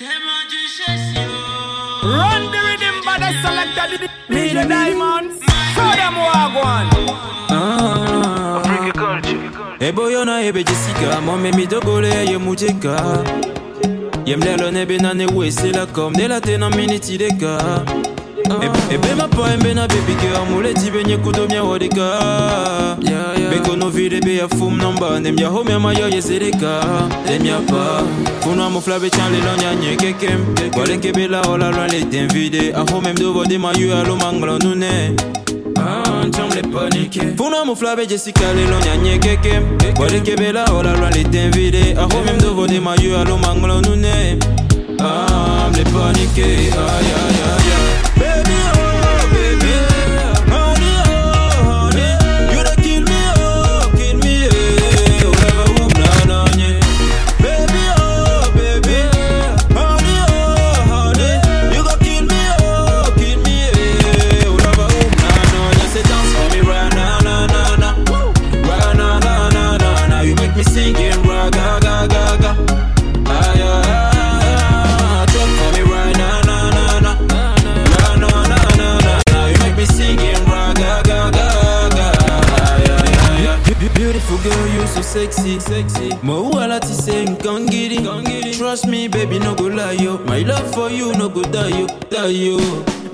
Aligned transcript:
Run 0.00 0.06
the 2.52 2.60
rhythm 2.66 3.02
by 3.04 3.18
the 3.18 3.32
selector, 3.42 4.06
me 4.32 4.54
the 4.54 4.64
diamonds. 4.68 5.42
Show 5.74 5.90
them 5.98 6.14
wagwan. 6.14 6.86
eboyona 9.80 10.42
ebe 10.42 10.64
jessica. 10.64 11.20
Momemi 11.20 11.66
dogole 11.66 12.26
ye 12.30 12.38
mujeka 12.38 13.24
yemlelo 14.24 14.70
nebe 14.70 14.98
na 14.98 15.14
ne 15.14 15.26
wesela 15.26 15.86
kom 15.86 16.12
de 16.12 16.28
la 16.28 16.40
te 16.40 16.56
na 16.56 16.70
miniti 16.70 17.18
de 17.18 17.28
ka 17.40 17.84
Eh, 18.50 18.64
eh, 18.90 18.94
Ebe 18.94 19.14
ma 19.14 19.28
pa 19.28 19.52
eh, 19.52 19.56
mbe 19.60 19.74
na 19.74 19.86
baby 19.88 20.14
girl 20.20 20.46
mule 20.50 20.74
tibenye 20.74 21.16
kudomya 21.16 21.62
wadika 21.64 22.96
bekono 23.50 23.90
vile 23.90 24.20
be 24.20 24.36
ya 24.36 24.48
fum 24.48 24.78
namba 24.78 25.20
nemya 25.20 25.48
homya 25.48 25.78
mayo 25.80 26.08
yezirika 26.08 26.80
nemya 27.28 27.58
pa. 27.68 28.02
Kunwa 28.42 28.70
muflabe 28.70 29.10
chanle 29.10 29.38
lonyanye 29.40 29.96
kekem 29.96 30.44
walenke 30.78 31.12
bela 31.12 31.40
ola 31.42 31.70
lwanle 31.70 32.00
denvide 32.04 32.74
aho 32.74 33.00
mem 33.00 33.14
do 33.16 33.32
bodi 33.32 33.58
mayu 33.58 33.94
alo 33.94 34.16
manglo 34.16 34.58
nune 34.58 35.16
Chambre 36.36 36.62
panique 36.62 37.36
Funa 37.36 37.64
muflabe 37.64 38.06
Jessica 38.06 38.52
lelo 38.54 38.80
nyanye 38.80 39.18
keke 39.18 39.60
Walenke 40.00 40.36
bela 40.36 40.64
ola 40.72 40.96
lwanle 40.96 41.24
denvide 41.24 41.96
aho 41.98 42.22
mem 42.24 42.38
do 42.38 42.54
bodi 42.54 42.80
mayu 42.80 43.16
alo 43.16 43.38
manglo 43.38 43.80
nune 43.82 44.38
Ah, 45.00 45.70
me 45.72 45.84
panique, 45.84 46.38
aïe 46.38 46.72
aïe 46.74 47.40
aïe 47.54 47.72
aïe 47.72 47.97
sexy, 85.08 85.58
sexy. 85.58 86.10
Mo 86.22 86.50
wala 86.50 86.78
ti 86.80 86.92
say 86.92 87.24
nkangiri, 87.24 87.98
Trust 88.58 88.86
me, 88.86 89.08
baby, 89.08 89.38
no 89.38 89.54
go 89.54 89.64
lie 89.68 89.92
yo. 89.92 90.18
My 90.26 90.40
love 90.42 90.68
for 90.74 90.90
you 90.90 91.12
no 91.14 91.28
go 91.28 91.42
die 91.42 91.68
yo, 91.78 91.86
die 92.10 92.28
yo. 92.28 92.58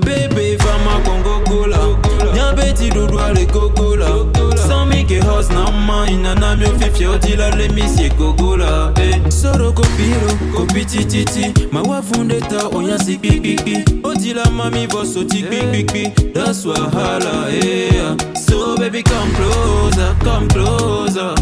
Baby, 0.01 0.57
fama 0.59 1.01
kongo 1.05 1.41
gola, 1.47 1.79
nya 2.35 2.53
beti 2.57 2.91
dudu 2.91 3.19
ale 3.21 3.47
kokola. 3.47 4.54
Nike 4.95 5.19
house 5.21 5.51
na 5.51 5.71
mai 5.71 6.17
nana 6.17 6.57
miofifia 6.57 7.11
odila 7.11 7.51
lemisie 7.51 8.09
gogola. 8.11 8.93
Eh. 8.97 9.21
soro 9.29 9.73
kopiro 9.73 10.35
kopitititi 10.57 11.53
mawavundeta 11.73 12.69
onyasi 12.69 13.15
oh, 13.15 13.19
kpikpikpi 13.19 13.85
odila 14.05 14.43
oh, 14.43 14.51
mami 14.51 14.87
bosoti 14.87 15.43
kpikpikpi 15.43 16.33
das 16.33 16.67
wahala 16.67 17.51
eh. 17.51 18.17
so 18.47 18.77
baby 18.77 19.03
come 19.03 19.33
closer 19.35 20.15
come 20.25 20.49
closer. 20.49 21.35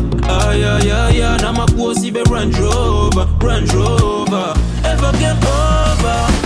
Ayayaya 0.49 1.37
namakuosi 1.39 2.11
be 2.11 2.23
randrover 2.25 3.29
randrover 3.41 4.57
ever 4.85 5.13
get 5.19 5.37
over. 5.45 6.42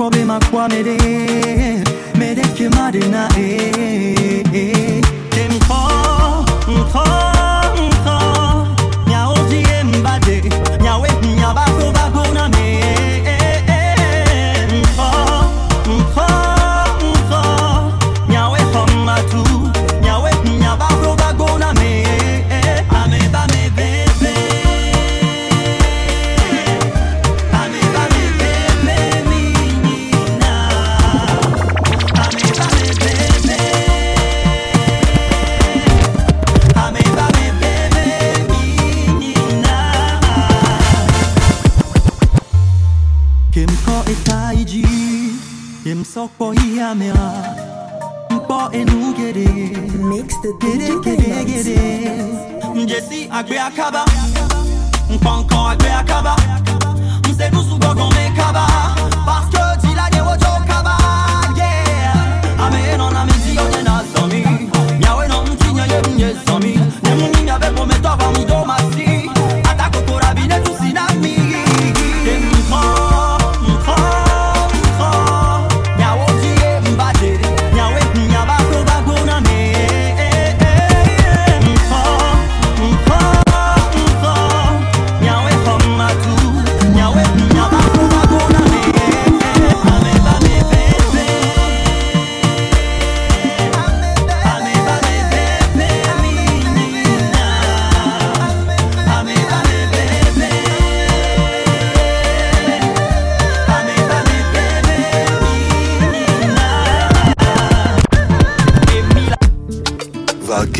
Koji 0.00 0.24
na 0.24 0.36
mtokwa 0.38 0.68
be 0.68 0.99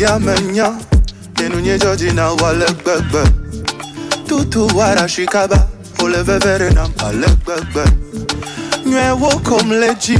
yamenya 0.01 0.67
nínú 1.37 1.57
nyẹjọ 1.65 1.91
jìnnà 1.99 2.25
wà 2.41 2.49
lẹgbẹgbẹ 2.61 3.23
tútù 4.27 4.61
wàrà 4.77 5.05
ṣìkàbà 5.13 5.57
olèvèvèrè 6.03 6.69
nà 6.77 6.83
bà 6.97 7.07
lẹgbẹgbẹ 7.21 7.85
nyuẹwo 8.89 9.29
kòmlẹjì 9.47 10.17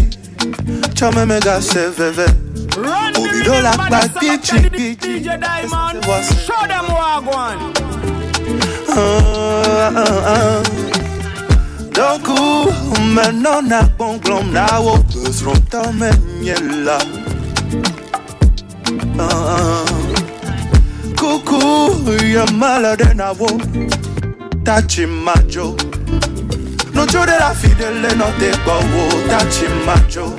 tsọmẹmẹgà. 0.95 1.55
Doku 11.95 12.71
menona 13.15 13.81
bonglom 13.97 14.51
na 14.53 14.65
wo 14.79 14.95
bezrom. 15.13 15.57
Tamen 15.69 16.15
yela. 16.43 16.97
Cuckoo, 21.15 22.25
you're 22.25 22.45
maller 22.47 22.97
than 22.97 23.21
I 23.21 23.31
want. 23.31 24.65
Touching 24.65 25.23
my 25.23 25.35
jaw. 25.47 25.75
Non 26.93 27.07
la 27.39 27.53
fidele, 27.53 28.15
non 28.15 28.33
te 28.37 28.51
gowo. 28.63 29.07
taci 29.27 29.65
my. 29.85 30.35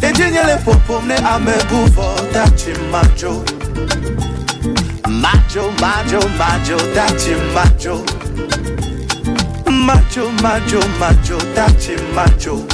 E 0.00 0.12
geniale 0.12 0.60
popom 0.64 1.06
ne 1.06 1.16
ame 1.16 1.54
buvo. 1.68 2.14
taci 2.32 2.72
my 2.90 3.02
jaw. 3.14 3.42
Macho, 5.08 5.70
macho, 5.80 6.18
taci 6.36 6.76
touching 6.94 7.52
macho. 7.52 8.04
Macho, 9.70 10.30
macho, 10.42 10.78
taci 10.98 11.34
touching 11.54 12.12
macho. 12.12 12.66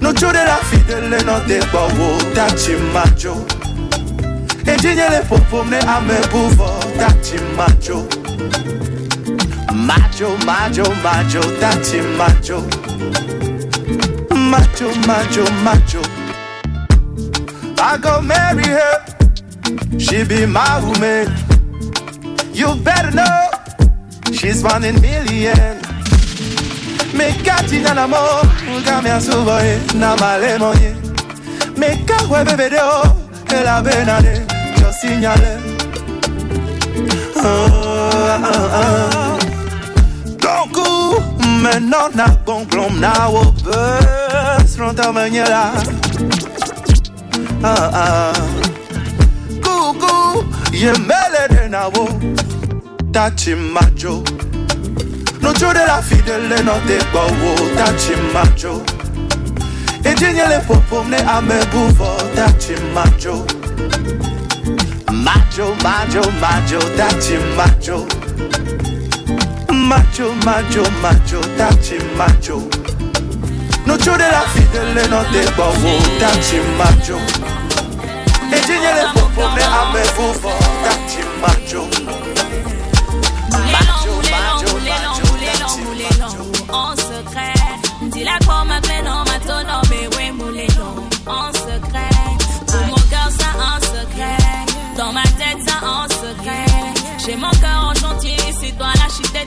Non 0.00 0.12
c'è 0.12 0.32
la 0.32 0.58
fidele, 0.62 1.22
non 1.22 1.42
te 1.46 1.58
gowo. 1.70 2.16
taci 2.32 2.74
macho. 2.92 3.63
E 4.66 4.76
dinye 4.76 5.08
le 5.10 5.20
popom 5.28 5.68
ne 5.70 5.78
ame 5.80 6.14
bouvo. 6.32 6.68
Tachi 6.98 7.38
macho. 7.56 8.06
Macho, 9.74 10.36
macho, 10.46 10.84
macho, 11.02 11.40
tachi 11.60 12.00
macho. 12.18 12.60
Macho, 14.34 14.88
macho, 15.06 15.44
macho. 15.64 16.00
I 17.78 17.98
go 17.98 18.20
marry 18.22 18.66
her. 18.66 19.04
She 19.98 20.24
be 20.24 20.46
my 20.46 20.80
woman. 20.82 21.28
You 22.52 22.74
better 22.76 23.10
know 23.10 23.50
she's 24.32 24.62
one 24.62 24.84
in 24.84 25.00
million. 25.00 25.76
Me 27.14 27.30
kati 27.44 27.80
na 27.82 27.92
la 27.94 28.06
mo, 28.06 28.16
kamia 28.84 29.20
suboye 29.20 29.78
na 29.94 30.16
male 30.16 30.58
monye. 30.58 30.94
Me 31.76 31.96
kahwe 32.06 32.44
bebe 32.44 32.70
de 32.70 32.78
o, 32.80 33.02
el 33.50 33.66
abenade, 33.66 34.46
yo 35.20 35.30
ah. 37.42 39.38
Donc, 40.40 40.76
maintenant 41.62 42.08
na 42.14 42.26
bon 42.44 42.64
glom 42.64 43.00
na 43.00 43.28
wo 43.28 43.52
bus, 43.64 44.76
ronta 44.78 45.12
manyela. 45.12 45.72
Ah. 47.62 48.32
Kuku, 49.62 50.44
ye 50.72 50.92
mele 50.92 51.48
de 51.50 51.68
na 51.68 51.88
wo, 51.88 52.08
tachi 53.12 53.54
macho. 53.54 54.22
No 55.40 55.52
de 55.52 55.84
la 55.86 56.00
fidèle, 56.02 56.62
no 56.64 56.74
te 56.86 56.98
bawo, 57.12 57.54
tachi 57.76 58.14
macho. 58.32 58.82
E 60.04 60.14
dinye 60.14 60.46
le 60.48 60.60
popom 60.66 61.08
ne 61.10 61.16
ame 61.16 61.64
bouvo, 61.72 62.16
tachi 62.34 62.74
macho. 62.94 63.44
Maggio, 65.22 65.76
maggio, 65.80 66.28
maggio, 66.40 66.78
dacci 66.96 67.38
maggio. 67.54 68.04
Maggio, 69.70 70.34
maggio, 70.42 70.90
maggio, 71.00 71.38
dacci 71.54 71.96
maggio. 72.16 72.66
Nocio 73.84 74.16
della 74.16 74.40
fidele 74.40 75.06
non 75.06 75.24
te 75.30 75.48
bovo, 75.54 75.98
dacci 76.18 76.60
maggio. 76.76 77.18
E 78.50 78.60
genere 78.66 79.08
popo 79.12 79.48
me 79.50 79.62
ame 79.62 80.02
vuvo, 80.16 80.52
dacci 80.82 81.24
maggio. 81.40 82.23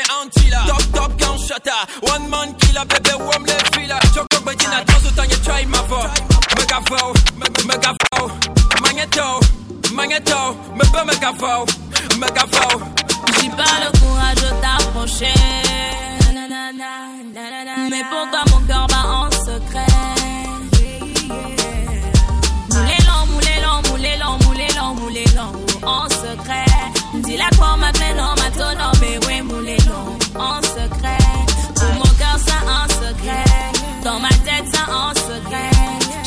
nie 0.00 0.12
Antilla 0.22 0.64
Top, 0.66 0.82
top, 0.94 1.20
gąszata 1.20 1.86
One 2.14 2.28
man 2.28 2.54
killa, 2.54 2.84
bebe, 2.84 3.16
łomle 3.16 3.54
fila 3.74 3.98
Czoko 4.14 4.44
będzie 4.44 4.68
na 4.68 4.84
drodze, 4.84 5.12
to 5.16 5.24
nie 5.24 5.36
czaj 5.44 5.66
mawo 5.66 6.04
Mega 6.58 6.80
woł, 6.80 7.14
mega 7.66 7.94
woł 8.12 8.30
Manie 8.82 9.06
to, 9.06 9.40
manie 9.92 10.20
to 10.20 10.54
Mebe 10.74 11.04
mega 11.04 11.32
woł, 11.32 11.66
mega 12.18 12.46
woł 12.46 12.80
J'ai 13.42 13.50
pas 13.50 13.80
le 13.80 13.90
courage 14.00 14.42
de 14.42 14.50
t'approcher 14.62 15.34
Mais 17.90 18.04
pourquoi 18.10 18.42
mon 18.50 18.66
cœur 18.66 18.86
bat 18.86 19.06
en 19.06 19.30
secret 19.30 19.86
Moulez-l'en, 22.70 23.26
moulez-l'en, 23.26 23.82
moulez-l'en, 23.90 24.38
moulez-l'en, 24.44 24.94
moulez-l'en 24.94 25.52
En 25.86 26.08
secret 26.08 26.49
si 27.30 27.36
la 27.36 27.48
croix 27.50 27.76
maintenant, 27.76 28.34
maintenant, 28.34 28.90
oh, 28.92 28.96
mais 29.00 29.24
ouais, 29.24 29.40
moulez 29.42 29.78
en 30.34 30.60
secret. 30.62 31.22
Pour 31.76 31.92
mon 31.94 32.12
cœur, 32.18 32.36
ça 32.44 32.58
en 32.66 32.88
secret. 32.88 33.44
Dans 34.02 34.18
ma 34.18 34.30
tête, 34.30 34.66
ça 34.74 34.92
en 34.92 35.10
secret. 35.14 35.70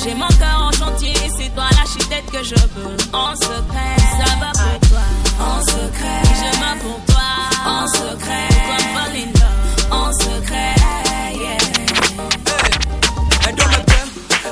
J'ai 0.01 0.13
mon 0.13 0.29
cœur 0.39 0.61
en 0.61 0.71
chantier, 0.71 1.13
c'est 1.37 1.53
toi 1.53 1.65
l'architecte 1.75 2.31
que 2.31 2.41
je 2.41 2.55
veux. 2.55 2.95
En 3.11 3.35
secret, 3.35 3.97
ça 4.17 4.33
va 4.39 4.51
pour 4.53 4.89
toi. 4.89 5.05
En 5.41 5.61
secret, 5.61 6.21
je 6.39 6.59
m'en 6.61 6.77
pour 6.79 6.99
toi. 7.03 7.29
En 7.65 7.85
secret, 7.85 8.47
comme 8.67 8.87
Falling 8.95 9.33
En 9.91 10.13
secret, 10.13 10.75
yeah. 11.35 11.57
Hey, 12.47 12.71
elle 13.49 13.55
donne 13.55 13.71
le 13.71 13.83
gun, 13.91 14.07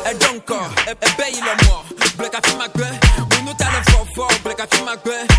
elle 0.05 0.17
donne 0.17 0.41
corps, 0.41 0.71
elle 0.85 0.95
paye 1.15 1.35
le 1.35 1.65
mort. 1.65 1.85
Black 2.17 2.35
a 2.35 2.45
fait 2.45 2.57
ma 2.57 2.67
gueule, 2.67 2.99
nous 3.37 3.45
nous 3.45 3.53
t'as 3.53 3.71
fort 3.89 4.07
fort. 4.13 4.31
Black 4.43 4.59
ma 4.85 4.97
gueule. 4.97 5.30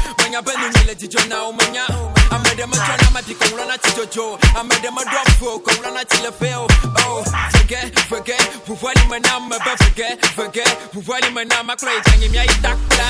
Metsɔ 2.73 2.95
na 3.03 3.11
ma 3.13 3.21
di 3.23 3.35
kɔnwulɔ 3.35 3.67
na 3.69 3.77
tsi 3.77 3.91
dzodzo 3.93 4.39
ame 4.59 4.75
ɖe 4.83 4.91
meɖɔ 4.97 5.19
afo 5.27 5.59
kɔnwulɔ 5.65 5.93
na 5.95 6.03
tsi 6.05 6.23
le 6.23 6.31
fe 6.33 6.55
o 6.55 6.67
o 7.05 7.23
vege 7.53 7.81
vege 8.11 8.37
ʋuʋuali 8.67 9.09
me 9.11 9.19
na 9.21 9.39
me 9.41 9.57
be 9.65 9.73
vege 9.83 10.09
vege 10.37 10.65
ʋuʋuali 10.95 11.35
me 11.35 11.45
na 11.45 11.63
makplɔ 11.63 11.91
yi 11.95 12.01
dzanyi 12.01 12.29
mia 12.31 12.43
yi 12.43 12.55
takpla 12.65 13.07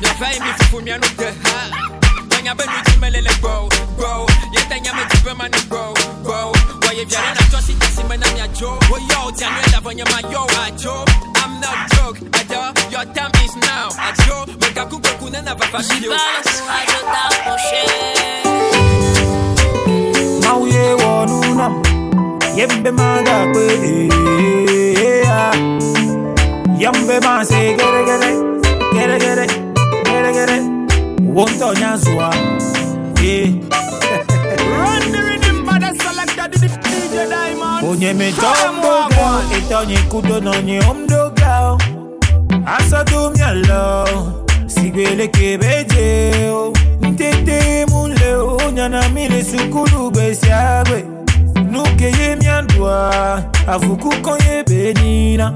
miava 0.00 0.26
yi 0.32 0.40
mi 0.40 0.52
fufu 0.58 0.82
mia 0.82 0.98
nu 0.98 1.08
de 1.16 1.28
ha. 1.44 1.58
Manya 2.30 2.54
be 2.54 2.64
nu 2.66 2.78
dzi 2.84 2.98
mele 3.00 3.20
le 3.20 3.30
gbɔ 3.40 3.52
gbɔ 3.96 4.10
yeta 4.54 4.76
nya 4.82 4.92
me 4.94 5.04
dzi 6.90 6.98
be 6.98 6.98
ma 6.98 6.98
ne 6.98 6.98
gbɔ 6.98 6.98
gbɔ 6.98 6.98
wɔye 6.98 7.04
via 7.04 7.20
ɖe 7.20 7.30
na 7.34 7.42
tsɔ 7.50 7.58
si 7.66 7.74
tasi 7.74 8.02
me 8.08 8.16
na 8.16 8.26
miadzo 8.34 8.68
woyɔ 8.90 9.18
wo 9.24 9.30
tia 9.30 9.48
nu 9.50 9.60
ele 9.66 9.94
nye 9.94 10.04
ma 10.10 10.18
yɔ 10.32 10.40
wo 10.50 10.58
adzo 10.66 10.94
I'm 11.42 11.52
not 11.60 11.78
joke 11.94 12.18
adɔ 12.38 12.62
your 12.90 13.04
time 13.14 13.32
is 13.44 13.54
now 13.56 13.88
Yembe 26.80 27.20
gere 27.78 28.02
gere 28.08 28.30
Gere 28.92 29.18
gere 29.18 29.46
Gere 30.04 30.32
gere 30.32 30.58
Wonto 31.34 31.74
nyazwa 31.74 32.30
Yeah 33.22 33.69
Kwenye 37.80 38.12
mitambo 38.12 38.88
girl, 39.08 39.58
itanikuta 39.58 40.40
nanye 40.40 40.80
omdo 40.90 41.30
girl. 41.30 41.78
Asa 42.66 43.04
tumia 43.04 43.52
love, 43.54 44.32
sigwele 44.66 45.28
kebejeo 45.28 46.72
Mtete 47.00 47.86
mule 47.86 48.34
onyana 48.34 49.08
mile 49.08 49.44
sukulu 49.44 50.10
besiagwe 50.10 51.04
Nuke 51.70 52.04
ye 52.04 52.36
miandwa, 52.36 53.42
avuku 53.66 54.08
konye 54.22 54.64
benina. 54.68 55.52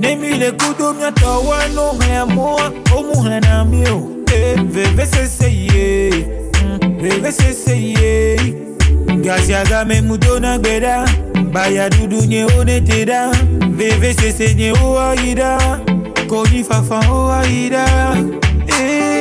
Nemile 0.00 0.50
kudo 0.52 0.92
miatawa 0.92 1.68
no 1.74 1.92
haya 1.98 2.26
moa, 2.26 2.72
omuhe 2.98 3.40
na 3.40 3.64
mio 3.64 4.02
eh, 4.34 4.60
Veve 4.62 5.06
seseye, 5.06 6.10
hmm, 6.10 6.98
veve 7.00 7.32
seseye 7.32 8.36
gasiaga 9.24 9.84
me 9.84 10.00
muto 10.00 10.38
na 10.40 10.58
gbeda. 10.58 11.04
Baya 11.52 11.90
dudu 11.90 12.24
nye 12.24 12.44
oneteda 12.44 13.30
vevesese 13.70 14.54
nye 14.54 14.72
oayida 14.72 15.58
koni 16.28 16.64
fafa 16.64 16.98
oayida 17.12 17.84
eh. 18.66 19.13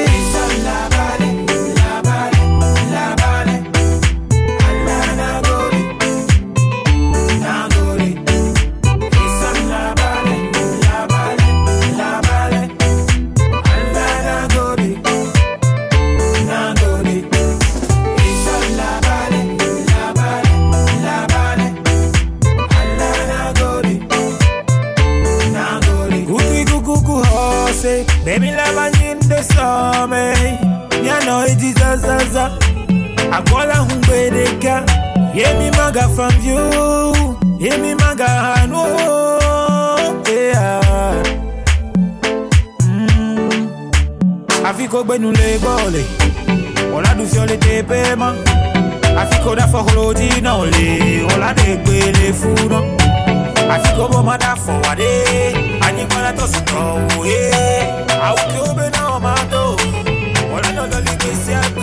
akola 33.37 33.75
hungwedeka 33.75 34.83
yemi 35.33 35.71
maga 35.77 36.07
from 36.15 36.33
you 36.45 36.59
yemi 37.59 37.95
maga 37.95 38.27
hanu 38.27 38.83
yeah. 40.29 41.23
mm. 42.87 43.67
afiko 44.65 45.03
gbenule 45.03 45.57
gbole 45.61 46.03
ọládùfíọ́lé 46.97 47.55
tẹ 47.65 47.75
pé 47.89 47.99
mọ́ 48.21 48.31
àfikò 49.21 49.51
dáfọ́ 49.59 49.81
holojì 49.85 50.27
náà 50.45 50.61
lè 50.73 50.87
ọ̀làdẹ́gbẹ̀lẹ̀ 51.33 52.31
fún 52.39 52.61
náà 52.71 52.83
àfikò 53.73 54.03
bọ́ 54.13 54.21
má 54.27 54.35
dáfọ́ 54.43 54.75
wádé 54.85 55.09
anyigba 55.85 56.19
tó 56.37 56.45
sì 56.53 56.59
tọ̀ 56.69 56.81
òye 57.19 57.41
àwùjọ 58.27 58.61
bẹ́ẹ̀ 58.77 58.89
náà 58.95 59.13
máa 59.25 59.41
tó 59.51 59.63
ọ̀làdọ̀dọ̀ 60.55 60.99
lè. 61.05 61.82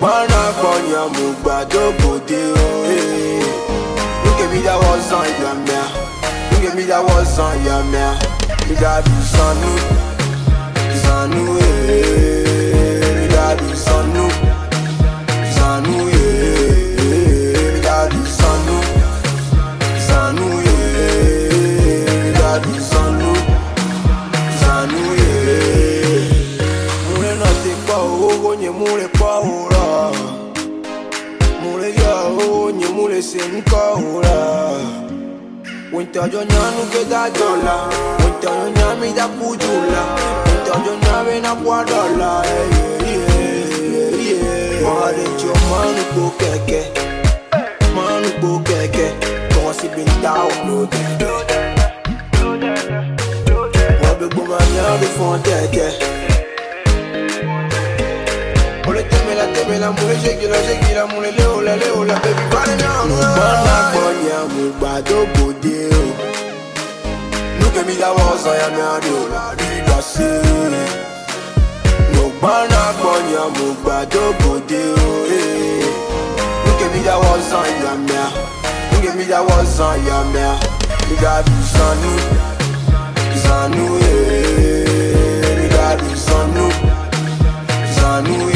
Mana 0.00 0.52
konya 0.60 1.02
mugba 1.14 1.64
dogo 1.64 2.18
de 2.26 2.42
o 2.52 2.84
eh. 2.84 3.42
Look 4.24 4.40
at 4.40 4.50
me 4.52 4.60
that 4.62 4.78
was 4.82 5.12
on 5.12 5.28
ya 5.42 5.54
mea 5.66 5.82
Look 6.52 6.64
at 6.70 6.76
me 6.76 6.84
that 6.84 7.02
was 7.02 7.38
on 7.38 7.56
ya 7.64 7.82
mea 7.92 8.12
Me 8.68 8.74
that 8.76 9.04
be 9.04 9.16
sanu 9.32 9.72
Sanu 11.02 11.58
eh. 11.60 12.35
nkola 33.56 34.70
wintajonyanu 35.92 36.82
kedajola 36.92 37.88
wintajonyamida 38.24 39.28
kujula 39.28 40.02
wintajonyave 40.46 41.40
na 41.40 41.54
kwadola 41.54 42.44
mahadecho 44.82 45.52
manukpo 45.70 46.30
keke 46.38 46.80
manukpo 47.94 48.58
keke 48.58 49.12
kosibintaoblode 49.54 50.96
wabegbomanyadu 54.02 55.06
fon 55.18 55.42
tete 55.42 55.92
la 59.68 59.78
la 59.78 59.90
mule 59.92 60.16
shake 60.22 60.46
la 60.48 60.56
shake 60.66 60.94
la 60.94 61.06
mule 61.06 61.30
leo 61.32 61.60
la 61.60 61.76
leo 61.76 62.04
la 62.04 62.14
baby 62.14 62.42
bana 62.52 62.74
nyangu 62.76 63.16
Bana 63.36 63.76
konya 63.92 64.38
mu 64.52 64.64
bado 64.80 65.18
bode 65.34 65.78
o 65.92 66.04
Nuke 67.60 67.82
mi 67.86 67.96
da 67.96 68.10
wosa 68.12 68.52
ya 68.60 68.68
mi 68.74 68.80
ado 68.94 69.16
Bi 69.58 69.80
da 69.86 70.00
se 70.02 70.30
No 72.14 72.30
bana 72.40 72.82
konya 73.02 73.44
mu 73.56 73.74
bado 73.84 74.24
bode 74.40 74.82
o. 74.94 75.08
Nuke 76.66 76.86
mi 76.94 77.00
da 77.04 77.16
wosa 77.18 77.58
ya 77.84 77.94
mi 78.06 78.18
Nuke 78.92 79.10
mi 79.16 79.24
da 79.24 79.40
wosa 79.42 79.88
ya 80.08 80.18
mi 80.32 80.46
Mi 81.10 81.16
da 81.22 81.42
du 81.42 81.56
sanu 81.72 82.12
Zanu 83.42 83.86
yeah. 84.00 85.58
Mi 85.58 85.66
da 85.68 85.96
du 85.96 86.10
sanu 86.16 86.66
Zanu 87.96 88.38
yeah 88.50 88.55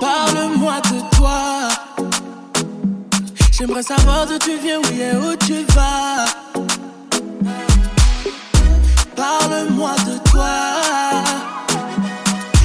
Parle-moi 0.00 0.80
de 0.80 1.16
toi. 1.16 1.68
J'aimerais 3.52 3.82
savoir 3.82 4.26
d'où 4.26 4.38
tu 4.38 4.58
viens, 4.62 4.80
oui, 4.84 5.00
et 5.00 5.16
où 5.16 5.36
tu 5.36 5.64
vas. 5.74 6.26
Parle-moi 9.16 9.92
de 10.06 10.30
toi. 10.30 10.46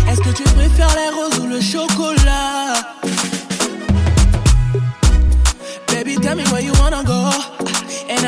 Est-ce 0.10 0.22
que 0.22 0.30
tu 0.30 0.44
préfères 0.44 0.96
les 0.96 1.10
roses 1.16 1.40
ou 1.40 1.48
le 1.48 1.62
chocolat? 1.62 2.74
Baby, 5.88 6.16
tell 6.18 6.36
me 6.36 6.44
where 6.52 6.62
you 6.62 6.74
wanna 6.80 7.04
go. 7.04 7.55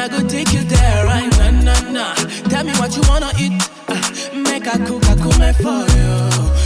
I 0.07 0.09
go 0.09 0.25
take 0.25 0.53
you 0.53 0.63
there, 0.63 1.03
right? 1.05 1.27
Nah, 1.65 1.81
nah. 1.91 2.13
Tell 2.47 2.63
me 2.63 2.71
what 2.79 2.95
you 2.95 3.03
wanna 3.09 3.29
eat. 3.43 3.51
uh, 3.89 3.99
Make 4.33 4.65
a 4.65 4.79
cook, 4.87 5.03
I 5.03 5.15
cook 5.19 5.35
me 5.37 5.51
for 5.59 5.83
you. 5.99 6.15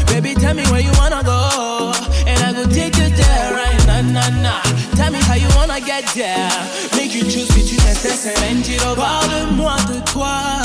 Baby, 0.05 0.36
tell 0.36 0.53
me 0.53 0.62
where 0.69 0.79
you 0.81 0.91
wanna 1.01 1.24
go. 1.24 1.91
And 2.27 2.38
I 2.45 2.53
go 2.53 2.69
take 2.69 2.95
you 2.98 3.10
there, 3.10 3.48
right? 3.57 3.81
Nah, 4.13 4.29
nah. 4.45 4.62
Tell 4.95 5.12
me 5.12 5.17
how 5.25 5.33
you 5.33 5.48
wanna 5.55 5.81
get 5.81 6.05
there. 6.13 6.51
Make 6.95 7.15
you 7.15 7.24
choose 7.24 7.48
between 7.50 7.81
SS 7.81 8.27
and 8.27 8.38
Angelo. 8.45 8.93
Parle-moi 8.95 9.75
de 9.89 10.00
toi. 10.12 10.62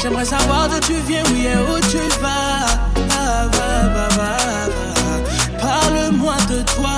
J'aimerais 0.00 0.24
savoir 0.24 0.70
d'où 0.70 0.80
tu 0.80 0.94
viens, 1.06 1.22
oui, 1.34 1.48
et 1.52 1.58
où 1.68 1.78
tu 1.90 1.98
vas. 2.22 2.64
Va, 3.10 3.46
va, 3.52 3.88
va, 3.94 4.08
va. 4.16 5.60
Parle-moi 5.60 6.36
de 6.48 6.62
toi. 6.62 6.96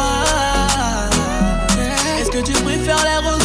Est-ce 2.21 2.31
que 2.31 2.43
tu 2.45 2.53
préfères 2.63 3.03
les 3.03 3.27
roses 3.29 3.40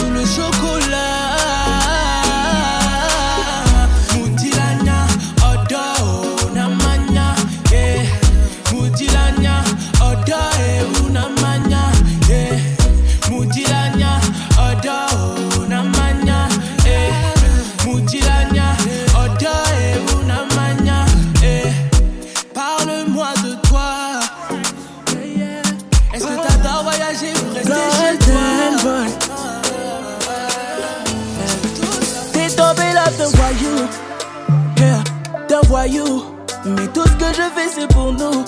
Mais 35.87 36.87
tout 36.95 37.03
ce 37.05 37.13
que 37.13 37.31
je 37.31 37.43
fais 37.53 37.69
c'est 37.69 37.87
pour 37.93 38.11
nous, 38.11 38.43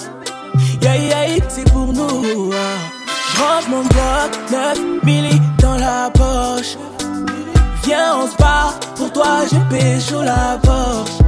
yeah, 0.81 0.97
yeah, 0.97 1.43
c'est 1.49 1.71
pour 1.71 1.93
nous. 1.93 2.51
Je 2.51 3.39
range 3.39 3.67
mon 3.69 3.83
bloc, 3.83 4.31
9 4.49 5.03
milli 5.03 5.39
dans 5.59 5.75
la 5.75 6.09
poche. 6.11 6.77
Viens, 7.83 8.15
on 8.23 8.27
se 8.27 8.35
part, 8.37 8.79
pour 8.95 9.11
toi 9.13 9.41
j'ai 9.51 9.59
pécho 9.69 10.23
la 10.23 10.57
Porsche. 10.63 11.19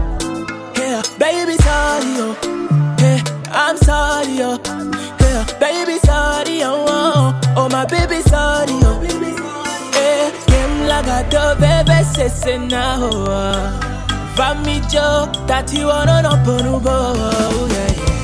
Yeah, 0.78 1.02
baby, 1.19 1.56
sorry, 1.62 2.17
oh. 2.22 2.36
Yeah, 3.00 3.19
I'm 3.54 3.78
sorry, 3.78 4.41
oh. 4.41 4.58
Yeah, 5.22 5.45
baby, 5.60 6.00
sorry, 6.04 6.63
oh. 6.63 6.86
Oh, 6.88 7.34
oh 7.56 7.69
my 7.69 7.86
baby, 7.86 8.24
sorry, 8.24 8.74
oh. 8.82 9.00
Yeah, 9.93 10.32
game 10.48 10.88
la 10.88 11.04
gato, 11.04 11.56
bébé, 11.60 12.04
c'est 12.15 12.30
cena, 12.30 12.98
oh. 14.39 14.45
oh. 14.45 14.45
Va 14.45 14.54
mi 14.56 14.80
jo, 14.91 15.28
tati 15.47 15.84
wana 15.84 16.21
no 16.21 16.38
ponubo, 16.45 16.89
oh, 16.89 17.67
yeah, 17.71 17.91
yeah. 17.97 18.19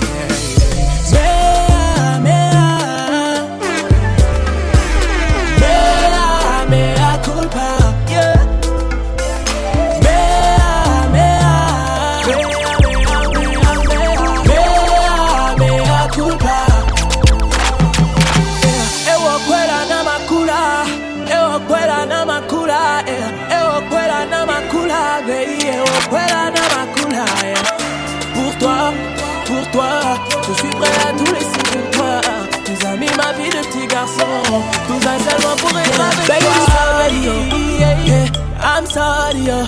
Sorry, 38.96 39.46
oh. 39.50 39.68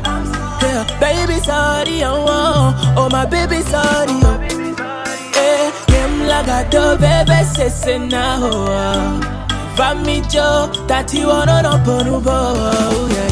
Yeah, 0.62 0.84
baby, 1.00 1.38
sorry, 1.42 2.00
oh, 2.04 2.74
oh, 2.98 3.10
my 3.12 3.26
baby, 3.26 3.60
sorry, 3.62 4.18
oh. 4.24 4.40
Eh, 5.44 5.72
game 5.88 6.26
la 6.28 6.42
gato, 6.44 6.98
bébé, 6.98 7.40
c'est 7.56 7.70
cena, 7.70 8.40
oh, 8.42 8.66
oh. 8.70 9.20
Va 9.78 9.94
mi 10.06 10.22
jo, 10.34 10.48
tati 10.88 11.24
wono 11.26 11.62
no 11.62 11.74
ponubo, 11.86 12.32
oh, 12.32 13.08
yeah. 13.16 13.27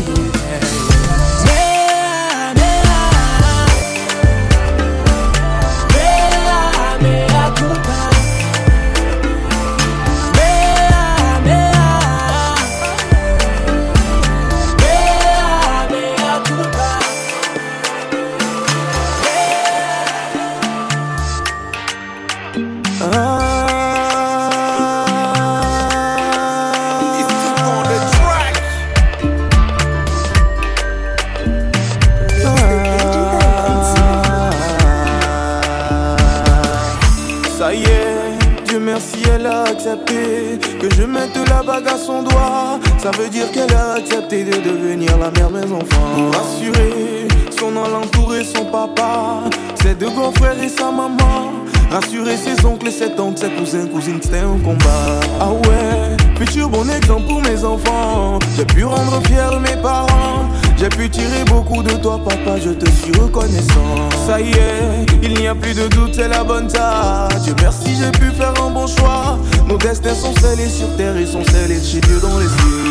Ça 43.06 43.12
veut 43.22 43.30
dire 43.30 43.52
qu'elle 43.52 43.72
a 43.72 43.98
accepté 43.98 44.44
de 44.44 44.60
devenir 44.68 45.16
la 45.20 45.30
mère 45.30 45.52
de 45.52 45.60
mes 45.60 45.72
enfants. 45.72 46.32
Rassurer 46.34 47.28
son 47.56 47.78
alentour 47.78 48.36
et 48.36 48.44
son 48.44 48.66
papa, 48.66 49.44
ses 49.80 49.94
deux 49.94 50.10
grands 50.10 50.32
frères 50.32 50.60
et 50.60 50.68
sa 50.68 50.86
maman. 50.86 51.52
Rassurer 51.92 52.36
ses 52.36 52.66
oncles 52.66 52.88
et 52.88 52.92
ses 52.92 53.12
tantes, 53.12 53.38
ses 53.38 53.52
cousins, 53.52 53.86
cousines, 53.86 54.20
c'était 54.24 54.40
un 54.40 54.58
combat. 54.58 55.20
Ah 55.40 55.52
ouais, 55.52 56.18
futur 56.40 56.68
bon 56.68 56.90
exemple 56.90 57.28
pour 57.28 57.44
mes 57.44 57.64
enfants. 57.64 58.40
J'ai 58.58 58.66
pu 58.66 58.84
rendre 58.86 59.22
fiers 59.28 59.60
mes 59.62 59.80
parents. 59.84 60.50
J'ai 60.76 60.90
pu 60.90 61.08
tirer 61.08 61.45
de 61.74 61.98
toi, 61.98 62.20
papa, 62.24 62.60
je 62.64 62.72
te 62.72 62.90
suis 62.90 63.12
reconnaissant. 63.20 64.10
Ça 64.26 64.40
y 64.40 64.52
est, 64.52 65.06
il 65.24 65.34
n'y 65.40 65.48
a 65.48 65.56
plus 65.56 65.74
de 65.74 65.88
doute, 65.88 66.14
c'est 66.14 66.28
la 66.28 66.44
bonne 66.44 66.68
tâche. 66.68 67.34
Dieu 67.44 67.56
merci, 67.62 67.96
j'ai 68.00 68.12
pu 68.12 68.32
faire 68.32 68.54
un 68.64 68.70
bon 68.70 68.88
choix. 68.88 69.40
Nos 69.68 69.78
destins 69.78 70.16
sont 70.16 70.34
scellés 70.36 70.70
sur 70.70 70.96
terre 70.96 71.18
et 71.18 71.26
sont 71.26 71.44
scellés 71.44 71.82
chez 71.84 72.00
Dieu 72.02 72.20
dans 72.22 72.38
les 72.38 72.48
cieux. 72.48 72.86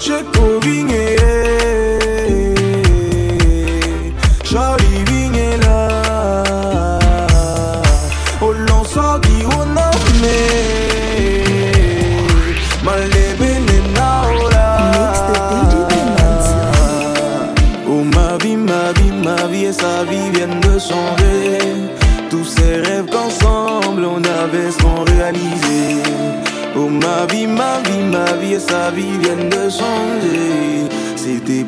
J'ai 0.00 0.24
Charlie 4.44 5.04
Vigné 5.06 5.30
là. 5.30 5.31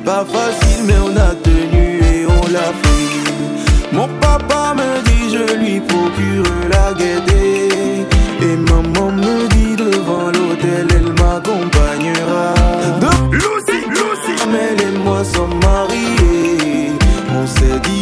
Pas 0.04 0.24
facile, 0.24 0.84
mais 0.86 0.98
on 1.02 1.16
a 1.16 1.34
tenu 1.34 2.00
et 2.12 2.26
on 2.26 2.46
l'a 2.52 2.70
fait. 2.82 3.92
Mon 3.92 4.08
papa 4.20 4.74
me 4.76 5.02
dit, 5.08 5.26
je 5.36 5.44
lui 5.56 5.80
procure 5.80 6.52
la 6.70 6.92
gaieté. 6.92 8.06
Et 8.42 8.56
maman 8.56 9.10
me 9.12 9.48
dit, 9.48 9.76
devant 9.76 10.26
l'hôtel, 10.26 10.86
elle 10.96 11.12
m'accompagnera. 11.20 12.54
De 13.00 13.34
Lucy, 13.34 13.80
Lucy. 13.88 14.42
Amel 14.42 14.80
et 14.80 14.98
moi 14.98 15.24
sommes 15.24 15.58
mariés. 15.62 16.92
On 17.36 17.46
s'est 17.46 17.80
dit 17.84 17.93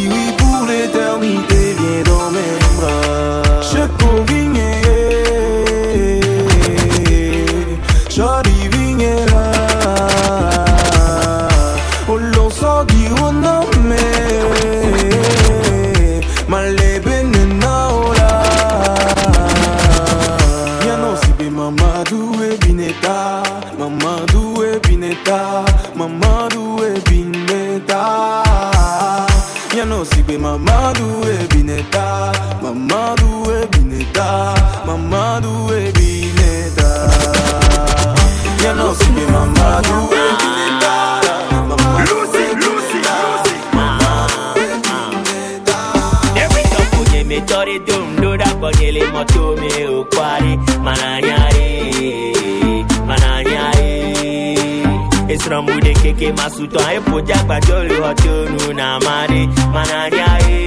nke 56.23 56.31
masụtọ 56.37 56.79
ịpụja 56.97 57.35
e 57.35 57.43
gbajori 57.45 57.95
ọcha 58.09 58.31
onu 58.41 58.73
na 58.77 58.85
amadị 58.95 59.41
mana 59.73 59.95
anyị 60.03 60.21
ahị 60.33 60.59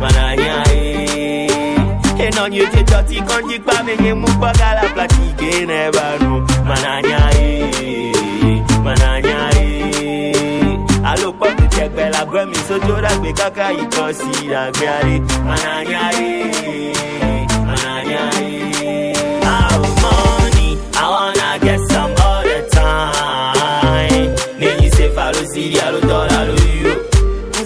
mana 0.00 0.22
anyị 0.30 0.48
ahị 0.58 0.82
ịnọnye 2.26 2.60
uche 2.62 2.82
chọta 2.90 3.12
iko 3.18 3.34
ndị 3.40 3.56
kpam 3.58 3.86
enye 3.92 4.12
mụ 4.20 4.28
gbagala 4.38 4.82
platike 4.94 5.50
n'ebe 5.68 6.00
anụ 6.12 6.32
mana 6.68 6.88
anyị 6.96 7.12
ahị 7.26 7.50
mana 8.84 9.06
anyị 9.14 9.32
ahị 9.46 9.66
alopọtụ 11.10 11.64
chẹgbẹla 11.76 12.20
gbẹmí 12.30 12.56
sójú 12.68 12.94
dàgbé 13.04 13.30
káká 13.38 13.66
ikọ 13.82 14.04
sí 14.18 14.28
ìdàgbé 14.42 14.86
ayé 14.98 15.16
mana 15.48 15.70
anyị 15.78 15.94
ahị 16.06 16.28
mana 17.66 17.88
anyị 17.98 18.14
ahị. 18.26 18.46
Our 19.52 19.86
money, 20.02 20.70
I 21.02 21.04
wanna 21.12 21.48
get 21.64 21.80
alo 25.96 26.08
dọ́là 26.10 26.40
lórí 26.48 26.72
o. 26.92 26.94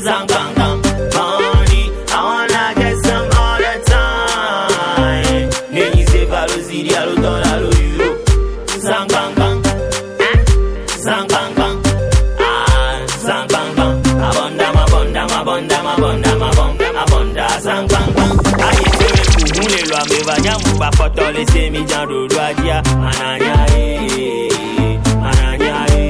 Zangangan, 0.07 0.77
money, 1.15 1.83
I 2.17 2.19
wanna 2.29 2.63
get 2.81 2.97
some 3.05 3.29
all 3.43 3.59
the 3.65 3.75
time. 3.91 5.49
N'eyi 5.75 6.03
se 6.11 6.21
falo 6.31 6.57
siri 6.67 6.93
alo 7.01 7.15
dọ́là 7.25 7.53
lórí 7.63 7.87
o. 8.07 8.09
Zangangan, 8.87 9.57
eh, 10.27 10.37
zangangan. 11.07 11.75
Ah, 12.47 12.97
zangangan. 13.27 13.95
Abonda, 14.29 14.67
mabonda, 14.77 15.23
mabonda, 15.33 15.79
mabonda, 15.87 16.31
mabonda, 16.43 16.89
mabonda, 16.99 17.45
zangangan. 17.67 18.33
Ayé 18.67 18.87
tere 18.99 19.23
kuhun 19.35 19.69
le 19.75 19.81
lo 19.91 19.97
ame 20.03 20.19
banyamu 20.29 20.71
papọ̀tọ̀ 20.81 21.27
lè 21.35 21.43
ṣe 21.53 21.63
mi 21.73 21.81
jan 21.91 22.05
dodo 22.11 22.39
ajá. 22.49 22.77
Mananyari, 23.03 23.87
mananyari. 25.23 26.09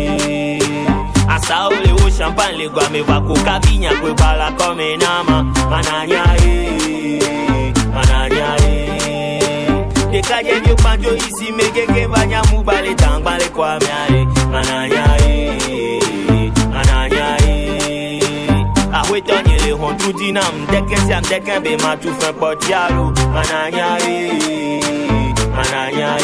Asa 1.35 1.57
o 1.67 1.71
le 1.85 1.90
wo 1.90 1.90
champagne, 2.31 2.57
les 2.59 2.69
gars, 2.69 2.89
me 2.91 3.01
va 3.01 3.21
coca 3.21 3.59
vigna, 3.67 3.91
que 3.91 4.13
bala 4.13 4.53
comme 4.57 4.81
enama. 4.81 5.45
Mananya, 5.69 6.25
e, 6.45 7.63
mananya, 7.95 8.57
e. 8.67 8.87
Dekaje 10.13 10.61
vyo 10.65 10.75
panjo 10.77 11.15
isi 11.15 11.53
megeke 11.53 12.07
vanya 12.07 12.43
mubale 12.51 12.95
tangbale 12.95 13.49
kwa 13.49 13.79
miare 13.79 14.27
Mananya 14.51 15.05
e, 15.25 16.01
mananya 16.73 17.37
ni 19.47 19.59
le 19.59 19.73
hontu 19.73 20.13
dinam 20.13 20.67
deke 20.67 20.97
siam 21.07 21.23
deke 21.23 21.61
be 21.63 21.77
matufen 21.77 22.35
potialo 22.35 23.13
Mananya 23.33 23.99
mananya 25.55 26.17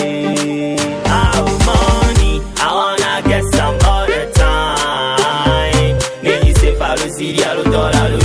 Oh 1.09 1.59
money, 1.64 2.42
I 2.59 2.69
wanna 2.75 3.29
get 3.29 3.45
some 3.55 3.86
falo 7.57 7.73
siri 7.73 7.97
alo 8.05 8.16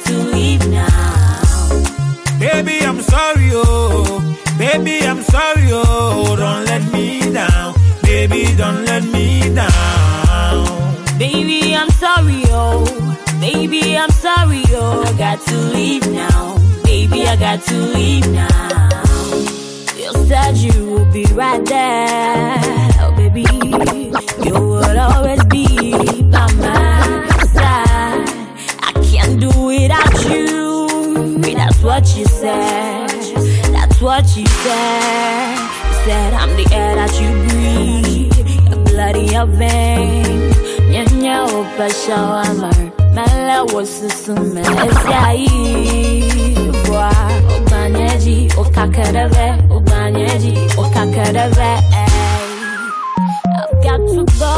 got 0.00 0.06
to 0.06 0.24
leave 0.32 0.66
now. 0.68 2.38
Baby, 2.38 2.80
I'm 2.84 3.00
sorry, 3.00 3.50
oh. 3.52 4.20
Baby, 4.58 5.06
I'm 5.06 5.22
sorry, 5.22 5.68
oh. 5.70 6.36
Don't 6.36 6.64
let 6.64 6.92
me 6.92 7.32
down. 7.32 7.74
Baby, 8.02 8.54
don't 8.56 8.84
let 8.84 9.04
me 9.04 9.54
down. 9.54 11.18
Baby, 11.18 11.74
I'm 11.74 11.90
sorry, 11.90 12.42
oh. 12.48 12.84
Baby, 13.40 13.96
I'm 13.96 14.10
sorry, 14.10 14.62
oh. 14.68 15.04
I 15.06 15.12
got 15.18 15.40
to 15.46 15.56
leave 15.56 16.10
now. 16.10 16.56
Baby, 16.84 17.26
I 17.26 17.36
got 17.36 17.62
to 17.62 17.74
leave 17.74 18.28
now. 18.30 18.88
You 19.96 20.12
said 20.26 20.56
you 20.56 20.90
would 20.92 21.12
be 21.12 21.24
right 21.34 21.64
there. 21.66 22.58
Oh, 23.00 23.12
baby, 23.16 23.44
you 24.44 24.54
would 24.54 24.96
always 24.96 25.39
susu 43.84 44.34
me 44.54 44.60
esia 44.60 45.32
yi 45.32 46.24
Boa, 46.86 47.10
o 47.54 47.70
banyeji, 47.70 48.48
o 48.56 48.64
kakereve, 48.64 49.46
o 49.70 49.80
banyeji, 49.80 50.54
o 50.78 50.84
kakereve 50.94 51.70
eh. 51.92 52.06
I've 53.60 53.82
got 53.84 54.00
to 54.14 54.24
go 54.38 54.54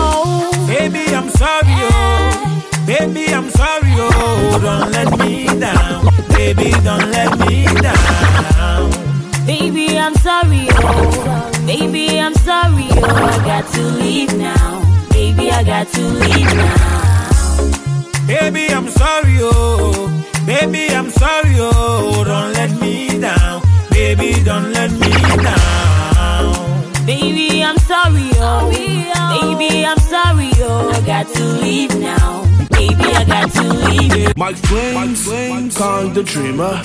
Baby, 0.67 1.15
I'm 1.15 1.29
sorry, 1.31 1.77
oh. 1.79 1.97
Eh. 1.99 2.87
Baby, 2.87 3.35
I'm 3.35 3.51
sorry, 3.51 3.93
oh. 3.97 4.59
Don't 4.63 4.91
let 4.93 5.19
me 5.19 5.47
down. 5.61 6.07
Baby, 6.31 6.71
don't 6.85 7.11
let 7.11 7.39
me 7.41 7.65
down. 7.81 9.12
Baby, 9.53 9.99
I'm 9.99 10.15
sorry, 10.15 10.67
oh. 10.71 11.53
Baby, 11.67 12.19
I'm 12.19 12.35
sorry, 12.37 12.89
oh. 12.91 13.05
I 13.05 13.37
got 13.45 13.71
to 13.75 13.83
leave 13.83 14.35
now. 14.39 14.81
Baby, 15.11 15.51
I 15.51 15.63
got 15.63 15.89
to 15.89 16.01
leave 16.01 16.53
now. 16.57 18.27
Baby, 18.27 18.73
I'm 18.73 18.89
sorry, 18.89 19.37
oh. 19.43 20.09
Baby, 20.47 20.89
I'm 20.95 21.11
sorry, 21.11 21.57
oh. 21.59 22.25
Don't 22.25 22.55
let 22.55 22.71
me 22.81 23.21
down. 23.21 23.61
Baby, 23.91 24.43
don't 24.43 24.73
let 24.73 24.91
me 24.91 25.11
down. 25.45 27.05
Baby, 27.05 27.63
I'm 27.63 27.77
sorry, 27.77 28.31
oh. 28.37 28.71
Baby, 28.73 29.85
I'm 29.85 29.99
sorry, 29.99 30.51
oh. 30.65 30.91
I 30.97 31.01
got 31.05 31.29
to 31.29 31.45
leave 31.61 31.95
now. 32.01 32.47
Baby, 32.71 33.05
I 33.05 33.25
got 33.25 33.53
to 33.53 33.65
leave. 33.65 34.35
My 34.35 34.55
flames, 34.55 35.77
call 35.77 36.09
the 36.09 36.23
dreamer. 36.23 36.81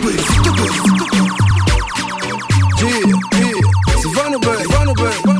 S'il 0.00 0.42
te 0.42 0.50
plaît. 0.50 0.70
Yeah, 2.78 3.00
yeah. 3.06 3.58
Vanna 4.14 4.38
Bay, 4.38 5.37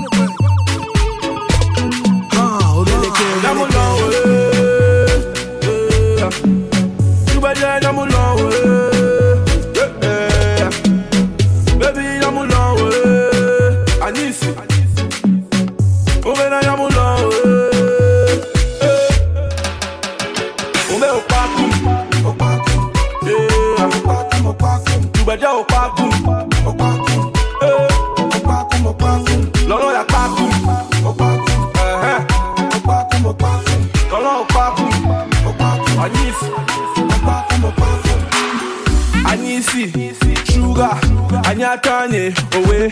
Anyatane, 41.68 42.32
Owe, 42.56 42.88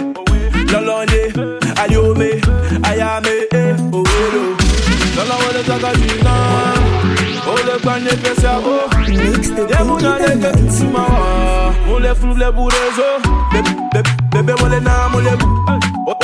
Lolonde, 0.70 1.32
Ayome, 1.80 2.40
Ayame, 2.82 3.46
eh, 3.52 3.74
Owe, 3.90 4.04
lo. 4.32 4.56
Lolo, 5.16 5.34
wole 5.40 5.62
taka 5.64 5.94
jina, 5.94 6.32
Ole 7.48 7.78
kwane 7.82 8.10
pe 8.10 8.34
cerveau, 8.34 8.90
Ye 9.08 9.84
muna 9.84 10.18
leke 10.18 10.52
tusumawa, 10.58 11.74
Mule 11.86 12.14
flu 12.14 12.34
le 12.36 12.52
burezo, 12.52 13.08
Bebe 14.30 14.52
wole 14.60 14.80
na 14.80 15.08
mule 15.08 15.36
bu, 15.38 15.46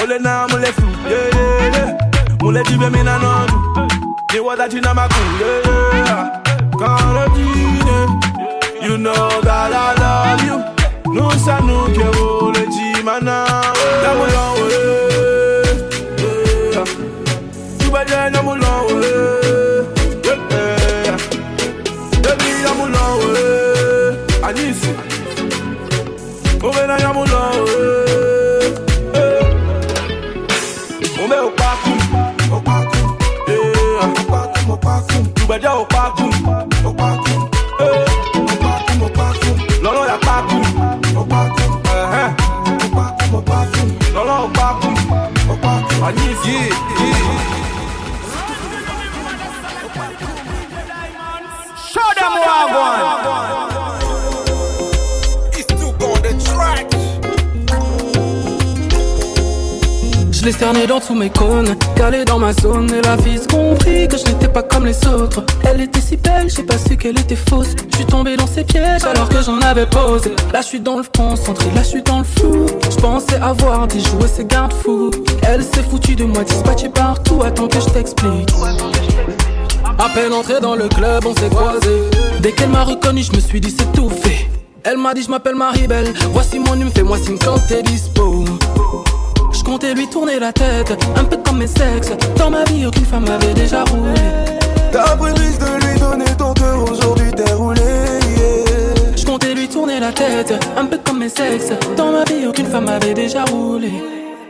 Ole 0.02 0.18
na 0.18 0.46
mule 0.48 0.66
flu, 0.72 0.86
yeah, 1.08 1.34
yeah, 1.34 1.74
yeah. 1.74 2.38
Mule 2.42 2.62
dibe 2.64 2.90
mina 2.90 3.18
nondu, 3.18 3.88
Ni 4.34 4.40
wada 4.40 4.68
china 4.68 4.92
maku, 4.92 5.14
yeah, 5.40 6.04
yeah. 6.04 6.42
Caroline, 6.78 8.20
you 8.82 8.98
know 8.98 9.40
that 9.40 9.72
I 9.72 9.91
Nous 11.12 11.30
ça 11.32 11.58
nous 11.60 11.92
que 11.92 12.58
le 12.58 12.66
dimana. 12.66 13.44
D'amour 14.02 14.41
tous 61.06 61.14
mes 61.14 61.30
cônes, 61.30 61.74
calé 61.96 62.24
dans 62.24 62.38
ma 62.38 62.52
zone 62.52 62.90
Et 62.92 63.02
la 63.02 63.16
vie 63.16 63.40
compris 63.46 64.08
que 64.08 64.16
je 64.16 64.24
n'étais 64.24 64.48
pas 64.48 64.62
comme 64.62 64.86
les 64.86 65.06
autres. 65.06 65.44
Elle 65.64 65.80
était 65.80 66.00
si 66.00 66.16
belle, 66.16 66.48
j'ai 66.48 66.62
pas 66.62 66.78
su 66.78 66.96
qu'elle 66.96 67.18
était 67.18 67.36
fausse. 67.36 67.74
Je 67.90 67.96
suis 67.96 68.06
tombé 68.06 68.36
dans 68.36 68.46
ses 68.46 68.64
pièges 68.64 69.04
alors 69.04 69.28
que 69.28 69.42
j'en 69.42 69.58
avais 69.60 69.86
posé. 69.86 70.34
Là 70.52 70.60
je 70.60 70.66
suis 70.66 70.80
dans 70.80 70.98
le 70.98 71.04
concentré, 71.16 71.66
là 71.74 71.82
je 71.82 71.88
suis 71.88 72.02
dans 72.02 72.18
le 72.18 72.24
flou. 72.24 72.66
Je 72.90 72.96
pensais 72.96 73.36
avoir 73.36 73.86
dit 73.86 74.02
jouer 74.02 74.28
ses 74.28 74.44
garde-fous 74.44 75.10
Elle 75.42 75.62
s'est 75.62 75.82
foutue 75.82 76.14
de 76.14 76.24
moi, 76.24 76.44
dispatchée 76.44 76.88
partout. 76.88 77.42
Attends 77.44 77.68
que 77.68 77.80
je 77.80 77.86
t'explique. 77.86 78.50
À 79.98 80.08
peine 80.14 80.32
entré 80.32 80.60
dans 80.60 80.74
le 80.74 80.88
club, 80.88 81.24
on 81.26 81.34
s'est 81.34 81.48
croisés. 81.48 82.10
Dès 82.40 82.52
qu'elle 82.52 82.70
m'a 82.70 82.84
reconnu, 82.84 83.22
je 83.22 83.32
me 83.32 83.40
suis 83.40 83.60
dit 83.60 83.74
c'est 83.76 83.92
tout 83.92 84.10
fait. 84.10 84.46
Elle 84.84 84.98
m'a 84.98 85.14
dit 85.14 85.22
je 85.22 85.30
m'appelle 85.30 85.54
Maribel, 85.54 86.12
voici 86.32 86.58
mon 86.58 86.74
numéro, 86.74 86.94
fais-moi 86.94 87.18
signe 87.18 87.38
quand 87.38 87.58
t'es 87.68 87.82
dispo. 87.82 88.44
Je 89.62 89.66
comptais 89.70 89.94
lui 89.94 90.08
tourner 90.08 90.40
la 90.40 90.52
tête, 90.52 90.92
un 91.14 91.22
peu 91.22 91.36
comme 91.36 91.58
mes 91.58 91.68
sexes. 91.68 92.10
Dans 92.36 92.50
ma 92.50 92.64
vie, 92.64 92.84
aucune 92.84 93.04
femme 93.04 93.28
m'avait 93.28 93.54
déjà 93.54 93.84
roulé. 93.84 94.12
T'as 94.90 95.16
pris 95.16 95.30
le 95.32 95.40
risque 95.40 95.60
de 95.60 95.86
lui 95.86 96.00
donner 96.00 96.24
ton 96.36 96.52
cœur, 96.52 96.82
aujourd'hui 96.90 97.30
t'es 97.30 97.52
roulé. 97.52 97.80
yeah. 97.80 99.14
Je 99.16 99.24
comptais 99.24 99.54
lui 99.54 99.68
tourner 99.68 100.00
la 100.00 100.10
tête, 100.10 100.52
un 100.76 100.84
peu 100.86 100.98
comme 101.04 101.20
mes 101.20 101.28
sexes. 101.28 101.70
Dans 101.96 102.10
ma 102.10 102.24
vie, 102.24 102.44
aucune 102.48 102.66
femme 102.66 102.86
m'avait 102.86 103.14
déjà 103.14 103.44
roulé. 103.44 103.92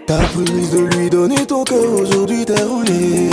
T'as 0.07 0.17
pris 0.17 0.47
le 0.47 0.55
risque 0.59 0.73
de 0.73 0.97
lui 0.97 1.11
donner 1.11 1.45
ton 1.45 1.63
cœur, 1.65 1.93
aujourd'hui 2.01 2.47
t'es 2.47 2.63
roulé. 2.63 3.29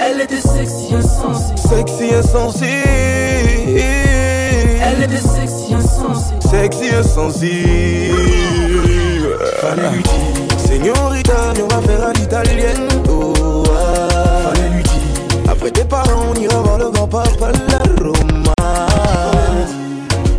Elle 0.00 0.20
était 0.20 0.40
sexy, 0.40 0.94
insensée. 0.94 1.56
Sexy 1.56 2.14
insensé. 2.14 2.66
Elle 4.86 5.02
était 5.02 5.16
sexy, 5.16 5.74
insensée. 5.74 6.34
Sexy 6.48 6.94
insensible. 6.94 8.39
Fallait 9.60 9.90
lui 9.90 10.02
dire, 10.02 10.58
Señorita, 10.58 11.52
on 11.62 11.66
va 11.68 11.82
faire 11.82 12.06
à 12.08 12.12
l'italienne. 12.14 12.88
Oh, 13.10 13.62
ah. 13.76 14.48
Fallait 14.48 14.70
lui 14.70 14.82
dire, 14.82 15.50
après 15.50 15.70
tes 15.70 15.84
parents, 15.84 16.28
on 16.30 16.34
ira 16.40 16.62
voir 16.62 16.78
le 16.78 16.90
grand-papa, 16.90 17.52
la 17.68 17.78
Roma. 18.02 18.54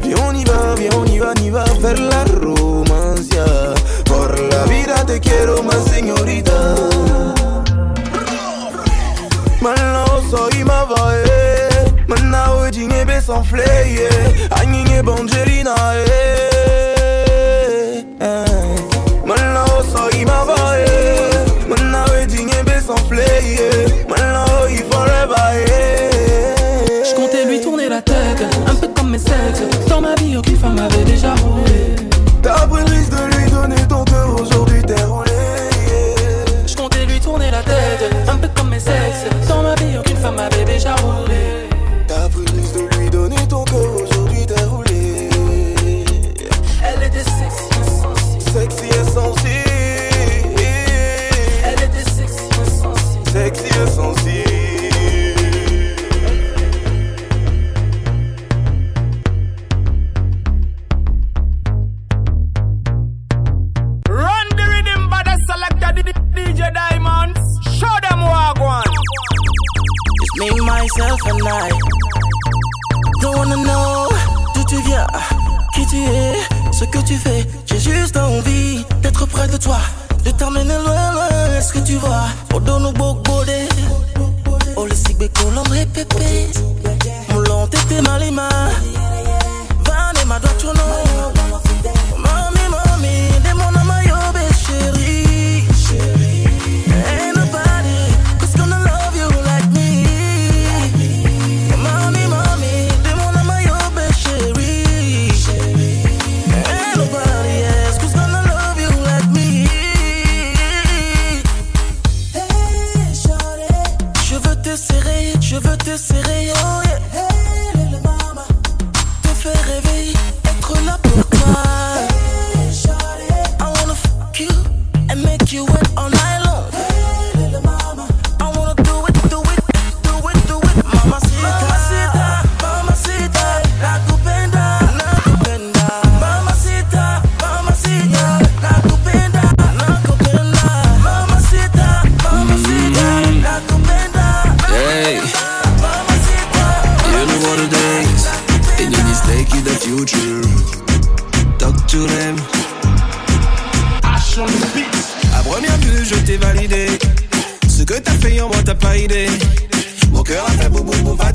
Viens, 0.01 0.17
on 0.27 0.33
y 0.33 0.43
va, 0.43 0.73
viens, 0.75 0.89
on 0.97 1.05
y 1.05 1.19
va, 1.19 1.33
on 1.37 1.43
y 1.43 1.49
va 1.51 1.65
faire 1.65 2.01
la 2.01 2.23
romancia. 2.43 3.45
Por 4.05 4.39
la 4.39 4.63
vida 4.65 5.05
te 5.05 5.19
quiero 5.19 5.61
más, 5.61 5.83
señorita. 5.85 6.75
Maintenant, 9.61 10.21
soy 10.31 10.63
ma 10.63 10.85
vae. 10.85 11.91
Maintenant, 12.07 12.71
dingue 12.71 13.05
be 13.05 13.21
sans 13.21 13.43
flaye. 13.43 14.20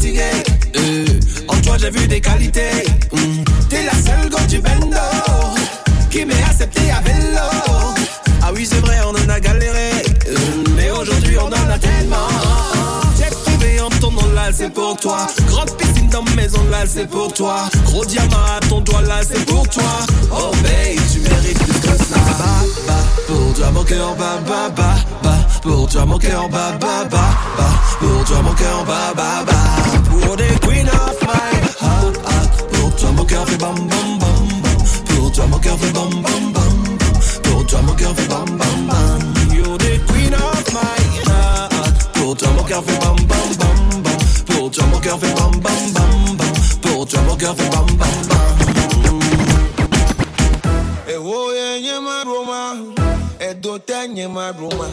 Euh, 0.05 1.07
en 1.49 1.57
toi, 1.63 1.77
j'ai 1.79 1.91
vu 1.91 2.07
des 2.07 2.21
qualités. 2.21 2.85
Mm. 3.13 3.45
T'es 3.71 3.83
la 3.85 3.93
seule 3.93 4.29
go 4.29 4.37
du 4.47 4.59
bendo 4.59 4.97
qui 6.11 6.25
m'est 6.27 6.43
accepté 6.43 6.83
à 6.91 7.01
vélo. 7.01 7.41
Ah 8.43 8.51
oui, 8.55 8.67
c'est 8.71 8.81
vrai, 8.81 8.99
on 9.07 9.11
en 9.11 9.29
a 9.29 9.41
galéré. 9.41 9.91
Euh, 10.29 10.37
mais 10.77 10.91
aujourd'hui, 10.91 11.39
on 11.39 11.47
en 11.47 11.71
a 11.71 11.79
tellement. 11.79 12.29
J'ai 13.19 13.31
trouvé 13.31 13.81
en 13.81 13.89
ton 13.89 14.11
nom 14.11 14.29
là, 14.35 14.51
c'est 14.53 14.71
pour 14.71 14.99
toi. 14.99 15.27
Grande 15.49 15.75
piscine 15.79 16.09
dans 16.11 16.23
ma 16.23 16.35
maison 16.35 16.61
là, 16.71 16.85
c'est 16.87 17.09
pour 17.09 17.33
toi. 17.33 17.63
Gros 17.87 18.05
diamant 18.05 18.45
à 18.55 18.61
ton 18.69 18.83
doigt 18.83 19.01
là, 19.01 19.21
c'est 19.27 19.47
pour 19.47 19.67
toi. 19.67 19.83
Oh 20.31 20.51
babe, 20.63 21.01
tu 21.11 21.21
mérites 21.21 21.59
plus 21.59 21.81
que 21.81 21.97
ça. 22.05 22.21
Bah, 22.39 22.67
bah, 22.87 22.95
pour 23.27 23.55
toi 23.55 23.71
mon 23.71 23.83
cœur 23.83 24.15
bat, 24.17 24.41
bah, 24.47 24.71
bah, 24.77 24.95
bah. 25.23 25.39
Pour 25.63 25.89
toi 25.89 26.05
mon 26.05 26.19
cœur 26.19 26.51
bat, 26.51 26.73
bah, 26.79 27.07
bah, 27.11 27.31
bah. 27.57 27.86
Pour 28.01 28.25
toi 28.25 28.43
mon 28.43 28.53
cœur 28.55 28.85
bat, 28.85 29.13
bah, 29.17 29.45
bah. 29.47 29.55
Pour 30.11 30.37
des 30.37 30.55
queen 30.63 30.89
of 30.89 31.17
my 31.23 31.53
heart, 31.81 32.17
heart. 32.25 32.73
Pour 32.73 32.97
toi 32.97 33.11
mon 33.13 33.25
cœur 33.25 33.47
fait 33.49 33.59
bam, 33.59 33.75
bam, 33.75 34.19
bam. 34.19 34.49
Pour 35.07 35.33
toi 35.33 35.47
mon 35.47 35.59
cœur 35.59 35.79
fait 35.79 35.93
bam, 35.93 36.11
bam, 36.11 36.53
bam. 36.53 36.99
Pour 37.43 37.67
toi 37.67 37.81
mon 37.83 37.95
cœur 37.95 38.15
fait 38.17 38.29
bam, 38.29 38.45
bam, 38.45 38.87
bam. 38.87 39.21
You're 39.55 39.79
the 39.79 40.01
queen 40.09 40.35
of 40.35 40.73
my 40.75 40.81
heart. 41.29 42.13
Pour 42.15 42.37
toi 42.37 42.49
mon 42.57 42.63
cœur 42.65 42.83
fait 42.85 42.99
bam, 43.01 43.17
bam, 43.17 43.49
bam, 43.59 44.03
bam. 44.03 44.19
Pour 44.47 44.71
toi 44.71 44.85
mon 44.93 44.99
cœur 45.01 45.19
fait 45.19 45.35
bam, 45.35 45.51
bam, 45.61 45.93
bam, 45.95 46.37
bam. 46.37 46.53
Pour 46.83 47.07
toi 47.07 47.21
mon 47.29 47.37
cœur 47.37 47.57
fait 47.57 47.71
bam, 47.71 47.87
bam, 47.87 48.19
bam. 48.29 49.21
Ewo 51.09 51.53
yenye 51.53 52.01
maroma, 52.01 52.75
edote 53.41 54.09
nye 54.15 54.27
maroma. 54.29 54.89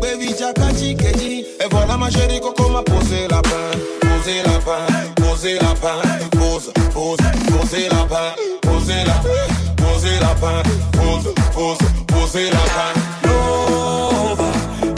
Kachi 0.00 0.94
keji, 0.96 1.44
et 1.60 1.68
voilà 1.70 1.96
ma 1.96 2.08
chérie 2.08 2.40
coco 2.40 2.68
m'a 2.70 2.82
posé 2.82 3.26
la 3.28 3.42
pain, 3.42 3.70
posé 4.00 4.42
la 4.44 4.58
pain, 4.60 4.86
posé 5.16 5.54
la 5.54 5.74
pain, 5.74 6.00
pose, 6.30 6.72
pose, 6.92 7.18
posé 7.50 7.88
la 7.90 8.04
pain, 8.06 8.32
posé 8.62 9.04
la 9.04 9.14
pain, 9.14 9.46
posé 9.76 10.20
la 10.20 10.34
pain, 10.40 10.62
pose, 10.92 11.34
pose, 11.52 11.78
posé 12.06 12.50
la 12.50 12.64
pain. 12.76 12.92
Lover, 13.24 14.52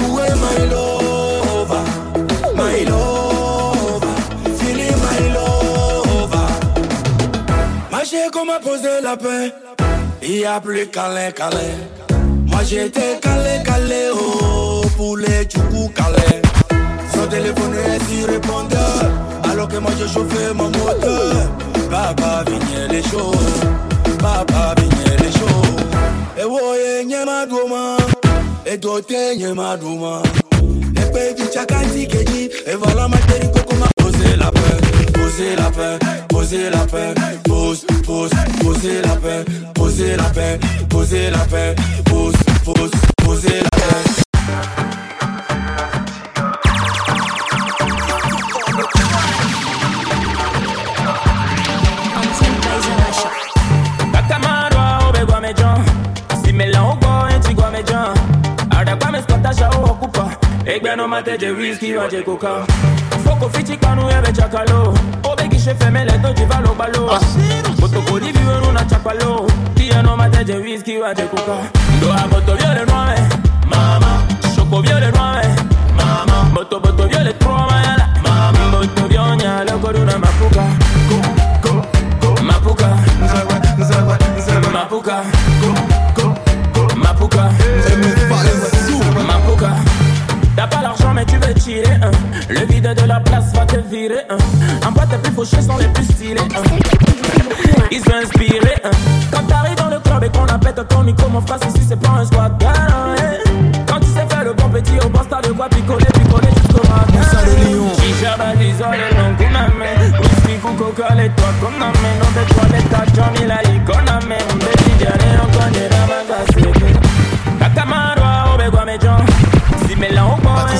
où 0.04 0.18
est 0.20 0.36
my 0.36 0.58
lover? 0.70 1.84
My 2.54 2.84
lover, 2.84 4.06
feeling 4.58 4.98
my 5.04 5.20
lover. 5.34 6.48
Ma 7.90 8.04
chérie 8.04 8.30
qu'on 8.30 8.44
m'a 8.44 8.60
posé 8.60 9.00
la 9.02 9.16
pain, 9.16 9.50
il 10.22 10.40
y 10.40 10.44
a 10.44 10.60
plus 10.60 10.86
câlin, 10.86 11.32
câlin. 11.32 11.78
Moi 12.46 12.60
j'étais 12.64 13.18
calé, 13.20 13.62
calé, 13.64 14.10
oh, 14.14 14.69
poulet, 15.00 15.46
tchoukou, 15.46 15.88
calais. 15.94 16.42
Si 18.08 18.24
répondeur. 18.24 19.02
Alors 19.50 19.68
que 19.68 19.76
moi, 19.78 19.90
je 19.98 20.06
chauffais 20.06 20.52
mon 20.54 20.68
moteur. 20.68 21.34
Papa, 21.90 22.44
vignez 22.46 22.88
les 22.88 23.02
choses. 23.02 23.60
Papa, 24.18 24.74
vignez 24.78 25.16
les 25.18 25.32
choses. 25.38 25.84
Et 26.38 26.44
voyez, 26.44 27.04
n'y 27.06 27.24
ma 27.24 27.46
douma. 27.46 27.96
Et 28.66 28.76
doté, 28.76 29.36
n'y 29.36 29.52
ma 29.54 29.76
douma. 29.76 30.22
Et 30.96 31.12
pédi, 31.12 31.44
tchakati, 31.52 32.06
keji. 32.08 32.50
Et 32.66 32.74
voilà 32.74 33.08
ma 33.08 33.16
chérie, 33.28 33.50
coco, 33.52 33.76
m'a 33.76 33.88
posé 33.96 34.36
la 34.36 34.50
peur. 34.50 34.80
Posez 35.14 35.56
la 35.56 35.70
peur, 35.70 35.98
posez 36.28 36.70
la 36.70 36.84
peur, 36.86 37.14
pose, 37.44 37.86
pose, 38.04 38.30
posez 38.62 39.00
la 39.02 39.16
peur, 39.16 39.44
posez 39.74 40.16
la 40.16 40.24
peur, 40.24 40.58
posez 40.88 41.30
la 41.30 41.38
peur, 41.38 41.74
pose, 42.04 42.34
pose, 42.64 42.90
posez 43.24 43.60
la 43.62 43.70
peur. 43.70 44.29
Adakwa 59.20 59.36
meskotasha 59.38 59.70
uokupa 59.80 60.30
Egbe 60.66 60.96
no 60.96 61.08
mateje 61.08 61.50
whisky 61.50 61.94
waje 61.96 62.22
kuka 62.22 62.66
Foko 63.24 63.48
fichi 63.50 63.76
kanu 63.76 64.08
ebe 64.10 64.32
chakalo 64.32 64.94
Obegishe 65.32 65.74
femele 65.74 66.12
toji 66.18 66.44
valo 66.44 66.74
balo 66.74 67.10
Botokoli 67.80 68.32
viweru 68.32 68.72
na 68.72 68.84
chapalo 68.84 69.46
Tia 69.74 70.02
no 70.02 70.16
mateje 70.16 70.54
whisky 70.56 70.96
waje 70.98 71.22
kuka 71.22 71.56
Ndo 71.98 72.12
aboto 72.12 72.54
viole 72.56 72.84
tirer 91.70 91.98
hein. 92.02 92.10
Le 92.48 92.66
vide 92.66 92.94
de 92.94 93.06
la 93.06 93.20
place 93.20 93.52
va 93.54 93.64
te 93.64 93.76
virer 93.76 94.24
hein. 94.28 94.38
En 94.86 94.92
boîte 94.92 95.10
les 95.12 95.18
plus 95.18 95.32
fauchés 95.32 95.62
sont 95.62 95.76
les 95.76 95.88
plus 95.88 96.04
stylés 96.04 96.40
hein. 96.40 96.62
Ils 97.90 98.00
sont 98.00 98.14
inspirés. 98.22 98.80
Quand 99.32 99.44
t'arrives 99.46 99.76
dans 99.76 99.88
le 99.88 99.98
club 100.00 100.24
et 100.24 100.28
qu'on 100.30 100.46
appelle 100.46 100.74
ton 100.88 101.02
micro 101.02 101.28
Mon 101.28 101.40
frère 101.40 101.58
ici 101.68 101.84
c'est 101.88 102.00
pas 102.00 102.14
un 102.20 102.24
squat 102.24 102.52
hein. 102.64 103.14
Quand 103.86 104.00
tu 104.00 104.06
sais 104.06 104.26
faire 104.28 104.44
le 104.44 104.52
bon 104.54 104.68
petit 104.68 104.98
au 105.04 105.08
boss 105.08 105.26
t'as 105.30 105.40
de 105.42 105.52
quoi 105.52 105.68
picoler 105.68 106.06
Picoler 106.06 106.52
jusqu'au 106.56 106.86
matin 106.88 107.22
Chicha 108.00 108.36
badisole 108.36 109.06
non 109.16 109.36
kuname 109.36 109.90
Whisky 110.20 110.54
kuko 110.62 110.92
les 111.16 111.30
toi 111.30 111.50
koname 111.60 112.08
Non 112.20 112.30
de 112.36 112.42
toilette 112.52 112.94
à 112.94 113.04
Johnny 113.14 113.46
la 113.46 113.62
ikoname 113.62 114.38
Mbeti 114.56 114.92
jare 115.00 115.30
okonyera 115.44 116.02
magaseke 116.10 116.59
Kakamarwa 116.59 116.59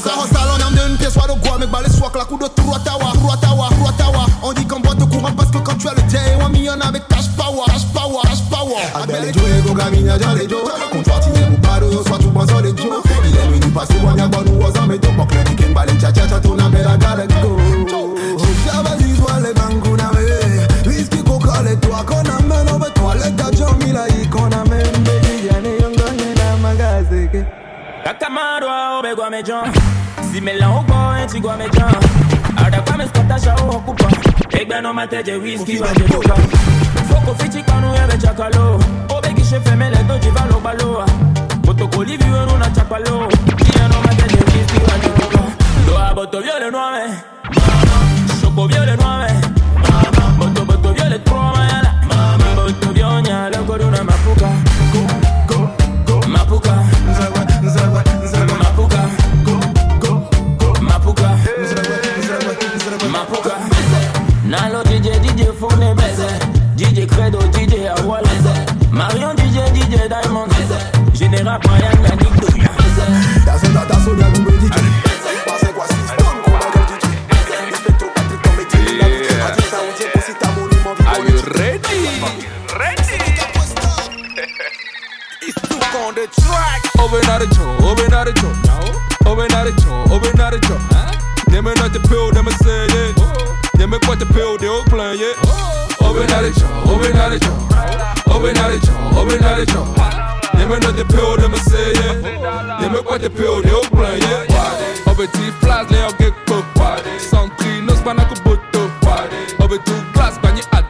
ça 0.00 0.10
ressale 0.14 0.48
en 0.56 0.60
arme 0.62 0.74
d'une 0.74 0.96
pièce, 0.96 1.12
soit 1.12 1.26
de 1.26 1.40
quoi, 1.40 1.56
mais 1.58 1.66
balai 1.66 1.88
soit 1.90 2.10
que 2.10 2.18
la 2.18 2.24
coup 2.24 2.38
de 2.38 2.44
Ruatawa, 2.44 3.12
Ruatawa, 3.22 3.68
Ruatawa. 3.80 4.26
On 4.42 4.52
dit 4.52 4.66
qu'on 4.66 4.80
parce 4.80 5.50
que 5.50 5.58
quand 5.58 5.76
tu 5.78 5.86
le 5.86 6.02
day, 6.10 6.36
on 6.40 6.48
million 6.48 6.72
avec 6.80 7.06
cash 7.08 7.28
power, 7.36 7.64
cash 7.66 7.84
power, 7.94 8.20
cash 8.24 8.42
power. 8.50 8.82
Abel 8.94 9.32
Joe, 9.32 9.42
go 9.66 9.74
gamina, 9.74 10.18
John 10.18 10.38
et 10.40 10.48
Joe. 10.48 10.60
tigwa 29.24 29.30
mejan 29.30 29.72
zimela 30.32 30.68
ogbo 30.68 30.94
en 31.16 31.28
tigwa 31.28 31.56
mejan 31.56 31.94
adapa 32.56 32.96
mi 32.98 33.04
skotasha 33.08 33.54
o 33.54 33.76
okupa 33.76 34.08
egbe 34.50 34.80
no 34.82 34.92
mateje 34.92 35.36
whisky 35.36 35.78
wa 35.78 35.88
je 35.94 36.04
duka 36.04 36.34
foko 37.08 37.34
fiti 37.38 37.62
kanu 37.62 37.94
ebe 37.94 38.18
chakalo 38.18 38.80
obegi 39.08 39.44
se 39.44 39.60
femele 39.60 39.96
to 40.08 40.18
jiva 40.18 40.46
lo 40.50 40.60
baloa 40.60 41.06
kotoko 41.66 42.04
livi 42.04 42.30
weru 42.30 42.58
na 42.58 42.68
chapalo. 42.70 43.28
Iye 43.64 43.88
no 43.88 44.02
mateje 44.04 44.40
whisky 44.52 44.78
wa 44.86 44.98
je 45.02 45.08
duka 45.16 45.42
lo 45.86 45.98
aboto 45.98 46.40
viole 46.40 46.70
nueve 46.70 47.14
choco 48.40 48.66
viole 48.66 48.96
nueve 48.96 49.33
joint, 90.60 90.80
open 90.80 90.98
out 90.98 91.10
the 91.10 91.18
joint. 91.18 91.48
Neem 91.48 91.64
me 91.64 91.74
uit 91.82 91.92
de 91.92 92.00
pil, 92.00 92.30
neem 92.30 92.44
me 92.44 92.50
say 92.62 92.86
it. 92.86 93.16
Neem 93.78 93.88
me 93.88 93.98
kwart 93.98 94.18
de 94.18 94.26
pil, 94.26 94.56
die 94.56 94.68
ook 94.68 94.88
plan, 94.88 95.16
yeah. 95.16 95.34
Open 95.98 96.30
out 96.30 96.42
the 96.42 96.52
joint, 96.60 96.88
open 96.90 97.20
out 97.20 97.30
the 97.30 97.38
joint. 97.38 97.72
Open 98.28 98.56
out 98.56 98.70
the 98.70 98.86
joint, 98.86 99.16
open 99.16 99.44
out 99.44 99.56
the 99.56 99.66
joint. 99.72 100.54
Neem 100.54 100.68
me 100.68 100.74
uit 100.86 100.96
de 100.96 101.04
pil, 101.04 101.36
neem 101.36 101.50
me 101.50 101.56
say 101.56 101.90
it. 101.90 102.22
Neem 102.80 102.90
me 102.90 103.02
kwart 103.04 103.20
de 103.20 103.30
pil, 103.30 103.62
die 103.62 103.76
ook 103.76 103.90
plan, 103.90 104.16
yeah. 104.16 105.06
Op 105.06 105.16
het 105.16 105.32
die 105.32 105.52
flaas, 105.60 105.88
leo 105.88 106.08
gekko. 106.18 106.64
Santri, 107.30 107.80
nos 107.80 108.02
banako 108.02 108.34
boto. 108.42 108.90
Op 109.58 109.70
het 109.70 109.86
doe 109.86 110.02
glas, 110.12 110.34
je. 110.42 110.84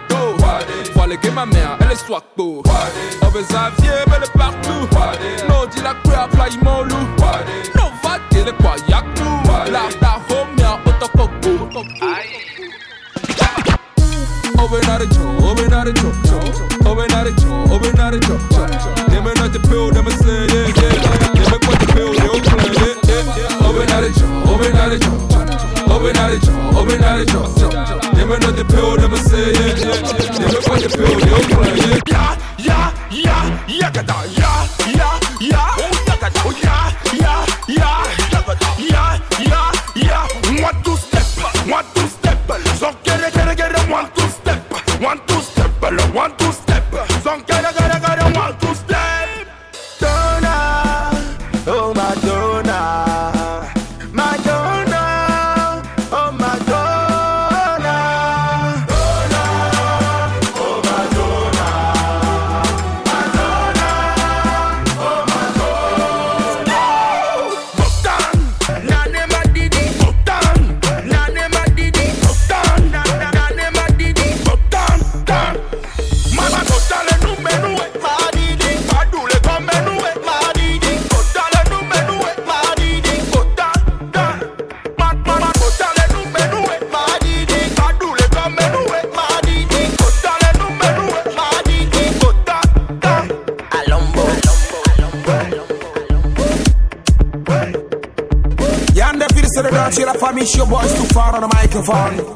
Op 3.27 3.84
the 18.21 18.27
joint. 18.27 19.09
Neem 19.09 19.23
me 19.23 19.33
uit 19.41 19.53
de 19.53 19.61
pil, 19.61 19.91
neem 19.91 20.05
me 20.05 20.11
yeah. 20.11 21.35
Neem 21.35 21.51
me 21.51 21.59
kwart 21.59 21.81
de 21.81 21.87
pil, 21.95 22.11
die 22.11 22.31
ook 22.31 22.43
plan, 22.43 22.73
yeah, 22.73 22.95
yeah, 23.03 23.37
yeah. 23.37 23.69
Open 23.69 23.91
out 23.91 24.03
the 24.03 24.11
joint, 24.19 24.49
open 24.49 24.77
out 24.77 24.91
the 24.91 24.99
joint. 24.99 25.33
Open 25.91 26.17
out 26.17 26.31
the 26.31 26.39
joint, 26.47 26.77
open 26.77 27.05
out 27.05 27.17
the 27.19 27.33
joint. 27.33 28.15
Neem 28.15 28.29
me 28.29 28.37
uit 28.47 28.57
de 28.57 28.65
pil, 28.65 28.95
neem 28.95 29.11
me 29.11 29.19
yeah. 29.27 30.39
Neem 30.39 30.51
me 30.51 30.59
kwart 30.62 30.83
de 30.83 30.89
pil, 30.97 31.17
die 31.17 31.35
ook 31.35 31.49
yeah. 31.75 31.99
Ja, 32.03 32.37
ja, 32.57 32.93
ja. 33.09 33.43
Ja, 33.67 33.91
ja, 33.93 34.55
ja, 34.87 34.93
microphone. 101.75 102.34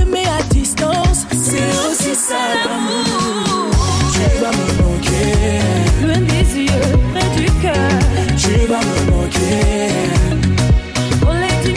t'aimer 0.00 0.24
à 0.26 0.42
distance, 0.54 1.26
c'est 1.30 1.70
aussi 1.88 2.14
ça 2.14 2.36
l'amour. 2.64 3.70
Tu 4.12 4.40
vas 4.40 4.50
me 4.50 4.66
manquer, 4.82 5.60
loin 6.02 6.20
des 6.20 6.60
yeux, 6.62 6.90
près 7.12 7.28
du 7.36 7.46
cœur. 7.62 7.92
Tu 8.36 8.66
vas 8.66 8.80
me 8.80 9.10
manquer, 9.10 9.90
on 11.26 11.36
est 11.36 11.68
une 11.68 11.74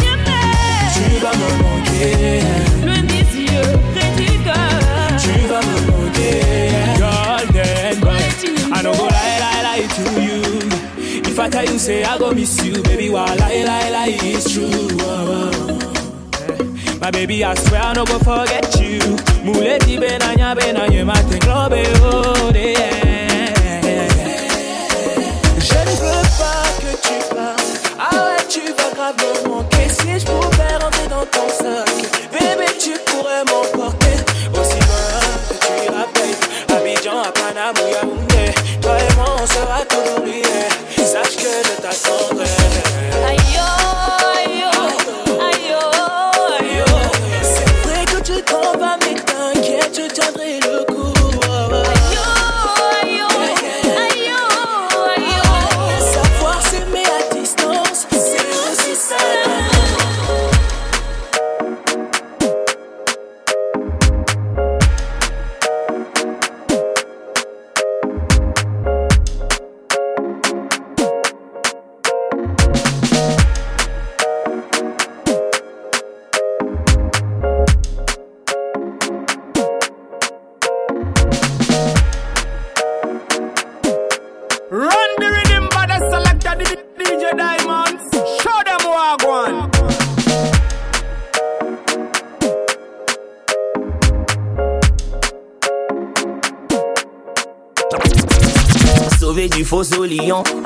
Tu 0.93 1.05
vas 1.21 1.35
me 1.41 1.49
manquer, 1.63 2.39
loin 2.85 3.01
des 3.03 3.25
yeux, 3.41 3.71
près 3.95 4.11
du 4.21 4.31
cœur. 4.43 4.73
Tu 5.21 5.35
vas 5.47 5.61
me 5.61 5.77
manquer, 5.91 6.33
golden 6.99 7.99
boy. 7.99 8.23
I 8.75 8.81
don't 8.81 8.97
go 8.97 9.05
lie, 9.05 9.39
lie, 9.39 9.61
lie 9.63 9.87
to 9.95 10.03
you. 10.21 10.41
If 11.25 11.39
I 11.39 11.49
tell 11.49 11.65
you, 11.65 11.77
say 11.79 12.03
I 12.03 12.17
go 12.17 12.31
miss 12.33 12.63
you, 12.63 12.81
baby, 12.83 13.09
while 13.09 13.27
I 13.29 13.63
lie, 13.63 13.89
lie, 13.89 14.17
it's 14.21 14.53
true. 14.53 15.72
Baby, 17.13 17.43
I 17.45 17.53
swear 17.55 17.81
I 17.81 17.93
no 17.93 18.03
go 18.05 18.19
forget 18.19 18.75
you. 18.81 18.99
Muleti 19.45 19.97
benanya 19.97 20.55
benanya 20.55 21.05
matin 21.05 21.39
globe 21.39 21.79
oh 22.01 22.51
yeah. 22.53 23.53
Je 25.57 25.79
ne 25.87 25.93
veux 26.01 26.25
pas 26.39 26.67
que 26.81 26.91
tu 27.05 27.17
partes. 27.33 27.79
Ah 27.97 28.25
ouais, 28.25 28.43
tu 28.49 28.61
vas 28.61 28.91
grave 28.93 29.15
me 29.21 29.47
manquer. 29.47 29.87
Si 29.89 30.19
je 30.19 30.25
pouvais 30.25 30.75
rentrer 30.81 31.07
dans 31.07 31.25
ton 31.27 31.47
sac, 31.49 31.87
bébé, 32.31 32.67
tu 32.79 32.91
pourrais 33.05 33.43
m'emporter. 33.45 34.17
Aussi 34.53 34.79
loin 34.83 35.21
que 35.47 35.55
tu 35.63 35.91
babe. 35.91 36.77
Abidjan, 36.77 37.21
à 37.21 37.31
Panama, 37.31 37.79
ou 37.79 37.87
Yaoundé. 37.93 38.51
Toi 38.81 38.97
et 38.99 39.15
moi, 39.15 39.35
on 39.41 39.45
sera 39.47 39.79
toujours 39.87 40.25
liés. 40.25 40.67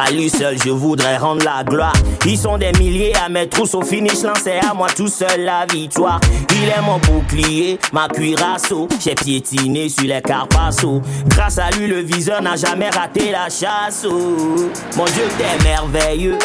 À 0.07 0.11
lui 0.11 0.29
seul 0.29 0.57
je 0.63 0.69
voudrais 0.69 1.17
rendre 1.17 1.43
la 1.43 1.63
gloire. 1.63 1.93
Ils 2.25 2.37
sont 2.37 2.57
des 2.57 2.71
milliers 2.73 3.13
à 3.15 3.29
mettre 3.29 3.57
tous 3.57 3.75
au 3.75 3.81
finish, 3.81 4.19
c'est 4.43 4.59
à 4.59 4.73
moi 4.73 4.87
tout 4.95 5.07
seul 5.07 5.43
la 5.43 5.65
victoire. 5.65 6.19
Il 6.51 6.69
est 6.69 6.81
mon 6.81 6.97
bouclier, 6.99 7.79
ma 7.91 8.07
cuirasse, 8.07 8.73
j'ai 8.99 9.15
piétiné 9.15 9.89
sur 9.89 10.05
les 10.05 10.21
Carpasso. 10.21 11.01
Grâce 11.27 11.57
à 11.57 11.69
lui 11.71 11.87
le 11.87 11.99
viseur 11.99 12.41
n'a 12.41 12.55
jamais 12.55 12.89
raté 12.89 13.31
la 13.31 13.49
chasse. 13.49 14.05
Mon 14.05 15.05
Dieu 15.05 15.23
t'es 15.37 15.63
merveilleux, 15.63 16.37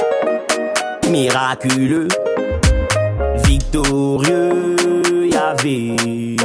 miraculeux, 1.09 2.09
victorieux, 3.45 4.77
Yahvé. 5.31 6.37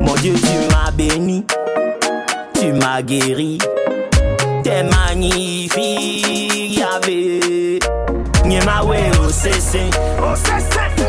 Mon 0.00 0.14
Dieu 0.14 0.34
tu 0.34 0.74
m'as 0.74 0.90
béni, 0.90 1.44
tu 2.58 2.72
m'as 2.72 3.02
guéri. 3.02 3.58
T'es 4.62 4.82
magnifique, 4.82 6.76
Yahvé. 6.78 7.78
Nyemawe 8.44 8.98
osese, 9.26 9.90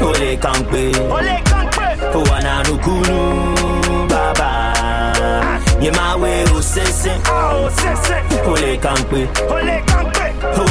ole 0.02 0.38
kankpe, 0.38 0.92
wana 2.32 2.64
nukunu 2.64 3.56
baba. 4.10 4.74
Nyemawe 5.82 6.44
osese, 6.58 7.12
ole 8.48 8.78
kankpe, 8.78 9.28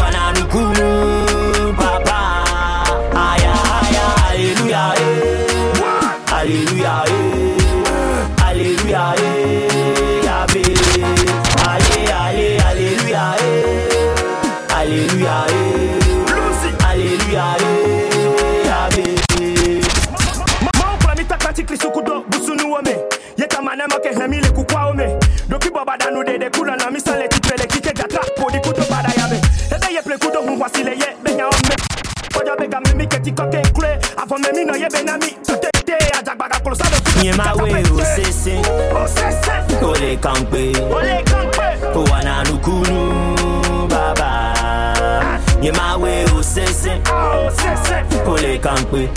wana 0.01 0.33
nukunu 0.39 1.73
baba. 1.79 2.19
Aya 3.15 3.53
aya, 3.81 4.05
alléluia, 4.31 4.85
eh. 4.97 6.35
alléluia, 6.37 6.95
eh. 7.07 7.20
Kankpe, 40.21 40.73
wana 42.13 42.45
nukunu 42.45 43.37
baba. 43.89 44.55
Nyemawe 45.61 46.25
osese, 46.39 47.01
ole 48.27 48.59
kankpe, 48.59 49.09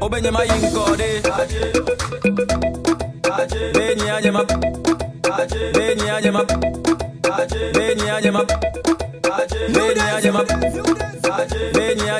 obenye 0.00 0.30
mayinkode 0.30 1.22
benye 3.74 4.10
anyema 4.12 4.44
benye 5.74 6.10
anyema 6.12 6.44
benye 7.76 8.10
benye 8.12 8.44
benye 11.74 11.74
benye 11.74 12.10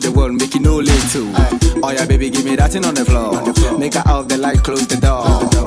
to 0.00 0.10
the 0.10 0.18
world, 0.18 0.34
make 0.34 0.54
it 0.54 0.62
no 0.62 0.76
little. 0.76 1.36
Aye. 1.36 1.80
Oh 1.82 1.90
yeah, 1.90 2.06
baby, 2.06 2.30
give 2.30 2.44
me 2.44 2.56
that 2.56 2.72
thing 2.72 2.84
on 2.84 2.94
the 2.94 3.04
floor. 3.04 3.36
On 3.36 3.44
the 3.44 3.54
floor. 3.54 3.78
Make 3.78 3.94
her 3.94 4.02
out 4.06 4.28
the 4.28 4.36
light, 4.36 4.62
close 4.62 4.86
the 4.86 4.96
door 4.96 5.57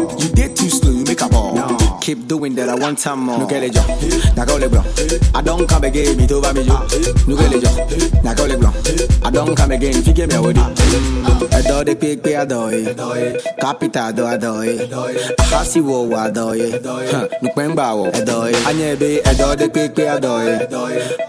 keep 2.15 2.27
doing 2.27 2.55
that. 2.55 2.69
I 2.69 2.75
want 2.75 2.99
some 2.99 3.25
more. 3.25 3.39
Nukele 3.39 3.71
jo, 3.71 3.81
nakole 4.35 4.67
blanc. 4.69 4.87
I 5.35 5.41
don't 5.41 5.67
come 5.67 5.83
again, 5.85 6.19
it 6.19 6.31
over 6.31 6.53
me 6.53 6.63
jo. 6.65 6.75
Nukele 7.27 7.57
jo, 7.63 7.71
nakole 8.25 8.55
blanc. 8.59 8.75
I 9.25 9.29
don't 9.31 9.55
come 9.55 9.71
again, 9.71 9.93
fige 10.05 10.27
me 10.27 10.35
awodi. 10.35 10.63
Adore 11.57 11.85
the 11.85 11.95
pig, 11.95 12.23
pay 12.23 12.35
adore. 12.35 12.71
Capital 13.59 14.11
do 14.13 14.25
adore. 14.25 14.73
Ahasi 15.39 15.81
wo 15.81 16.03
wo 16.03 16.17
adore. 16.17 16.71
Nukpemba 17.41 17.95
wo 17.95 18.05
adore. 18.07 18.51
Anyebe 18.69 19.21
adore 19.25 19.55
the 19.55 19.69
pig, 19.69 19.95
pay 19.95 20.07
adore. 20.07 20.67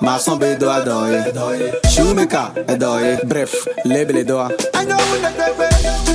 Masombe 0.00 0.58
do 0.58 0.68
adore. 0.68 1.22
Shoemaker 1.88 2.64
adore. 2.68 3.18
Bref, 3.24 3.54
label 3.84 4.24
doa. 4.24 4.50
I 4.74 4.84
know 4.84 4.96
what 4.96 5.36
the 5.36 6.11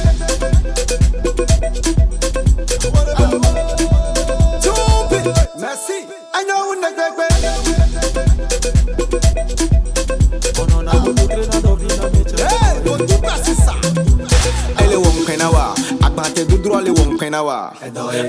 dodorɔ 16.46 16.84
le 16.86 16.92
wɔ 16.92 17.04
nkpɛna 17.18 17.44
wa. 17.46 17.72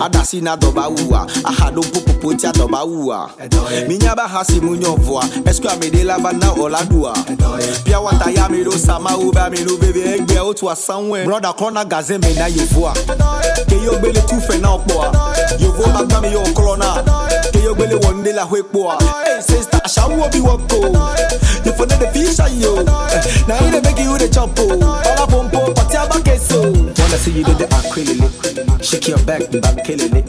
Adasi 0.00 0.40
na 0.42 0.56
dɔba 0.56 0.88
wu 0.90 1.11
wa 1.11 1.26
aha 1.44 1.70
do 1.70 1.80
popopo 1.82 2.34
ti 2.38 2.46
adɔba 2.46 2.86
wu 2.86 3.06
wa 3.09 3.28
minya 3.88 4.14
ba 4.14 4.26
ha 4.26 4.42
si 4.44 4.61
mu 4.61 4.76
nyɔ 4.76 4.98
voa 5.00 5.22
ɛsike 5.44 5.68
amede 5.72 6.04
laba 6.04 6.32
na 6.32 6.52
ɔla 6.54 6.88
du 6.88 7.00
wa 7.02 7.12
pia 7.84 8.00
wata 8.00 8.30
ya 8.34 8.48
mi 8.48 8.64
do 8.64 8.70
sama 8.72 9.16
wo 9.16 9.30
bɛ 9.32 9.50
mi 9.50 9.64
do 9.64 9.76
bebe 9.78 10.02
egbe 10.18 10.38
o 10.40 10.52
tu 10.52 10.66
asanwó 10.66 11.24
broda 11.24 11.52
kɔnɔ 11.56 11.88
gaze 11.88 12.18
mi 12.18 12.34
na 12.34 12.46
yevoa 12.48 12.92
keyo 13.68 13.98
gbele 14.00 14.20
tu 14.28 14.36
fɛ 14.36 14.61
na 14.61 14.76
ɔkpɔ 14.76 14.94
wa 14.96 15.12
yevo 15.59 15.86
ma 15.92 16.02
gbá 16.04 16.20
mi 16.22 16.28
yɔ 16.28 16.44
ɔkɔlɔ 16.44 16.78
na. 16.78 17.02
Keyo 17.52 17.74
gbele 17.74 17.98
wɔ 18.00 18.14
nde 18.20 18.34
la 18.34 18.44
ho 18.44 18.56
ekpo 18.56 18.84
wa 18.84 18.98
hey 19.24 19.40
sister 19.40 19.80
asawo 19.84 20.28
bi 20.30 20.38
wɔ 20.38 20.68
ko 20.68 20.78
yefo 21.64 21.86
ne 21.88 21.96
de 21.98 22.06
fi 22.12 22.24
ṣayi 22.26 22.64
o. 22.64 22.78
Eh, 22.80 23.44
na 23.46 23.56
you 23.64 23.70
dey 23.72 23.80
make 23.80 23.98
you 23.98 24.18
dey 24.18 24.28
chop 24.28 24.59
o. 24.59 24.66
Ọlá 24.68 25.26
pompo 25.28 25.72
pàtí 25.74 25.96
abákẹ́sọ. 27.09 27.14
wanna 27.14 27.18
see 27.18 27.32
you 27.32 27.44
dey 27.44 27.54
dey 27.54 27.66
akwelele 27.66 28.28
shake 28.82 29.09
your 29.09 29.18
back 29.24 29.42
babi 29.50 29.82
kelele 29.82 30.24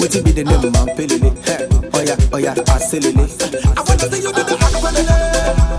wetin 0.00 0.22
be 0.24 0.32
the 0.32 0.44
name 0.44 0.70
man 0.72 0.86
pelele 0.96 1.30
Hey, 1.44 1.66
oh 1.72 1.98
oya 1.98 2.16
oya 2.32 2.54
oh 2.56 2.62
aselele. 2.74 3.22
I'm 3.22 3.28
selling 3.28 3.60
it. 3.60 3.78
I 3.78 3.82
wanna 3.86 4.10
see 4.10 4.22
you 4.22 4.32
dey 4.32 4.42
akwelele 4.42 4.56
bakelele 4.64 5.73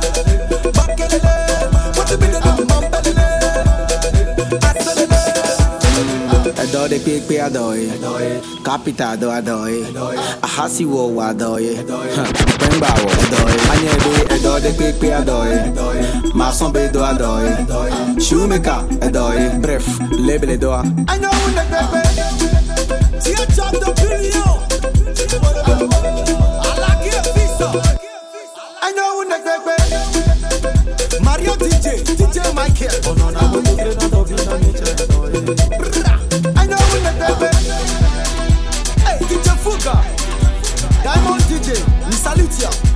ẹ̀dọ́ 6.85 6.91
de 6.93 6.99
pépé 7.05 7.35
àdọ̀yé 7.47 7.85
kápítà 8.65 9.05
àdọ̀ 9.13 9.29
àdọ̀yé 9.39 9.79
àhásíwò 10.47 11.01
wà 11.17 11.23
àdọ̀yé 11.33 11.71
pẹ́ngbà 12.59 12.89
wọ̀ 13.03 13.13
àdọ̀yé 13.23 13.57
ányẹ́bí 13.73 14.11
ẹ̀dọ́ 14.35 14.55
de 14.63 14.69
àdọ̀yé 15.19 15.57
màsán 16.39 16.69
bẹ́ẹ̀ 16.75 16.91
dọ̀ 16.95 17.03
àdọ̀yé 17.11 17.51
ṣùmíkà 18.25 18.75
àdọ̀yé 19.05 19.43
bref 19.63 19.85
lébèlè 20.27 20.55
dọ̀. 20.63 20.77
I 21.13 21.15
know 21.23 21.37
the 21.57 21.63
baby. 21.73 22.01
Teach 23.23 23.59
up 23.65 23.73
the 23.83 23.89
video. 24.01 24.47
I 26.67 26.71
like 26.83 27.07
it, 27.15 27.25
visa. 27.35 27.69
I 28.87 28.89
know 28.97 29.09
when 29.17 29.29
the 29.33 29.37
baby. 29.47 29.75
Mario 31.25 31.53
DJ, 31.63 31.85
DJ 32.19 32.37
Michael. 32.57 33.24
Fuga. 39.85 40.01
Diamond 41.03 41.41
DJ, 41.43 41.77
we 42.07 42.13
salute 42.13 42.59
ya. 42.59 42.94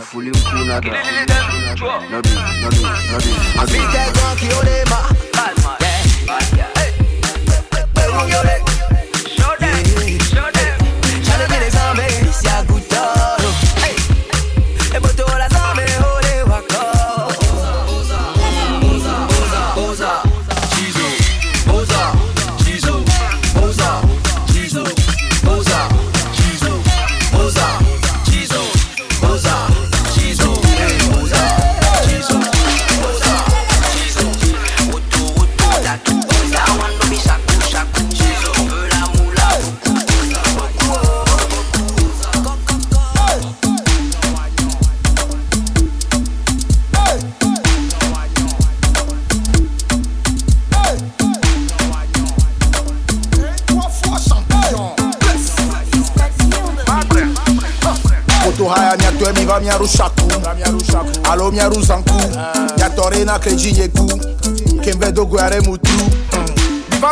Fuli 0.00 0.30
mkuna 0.30 0.80
da. 0.80 0.90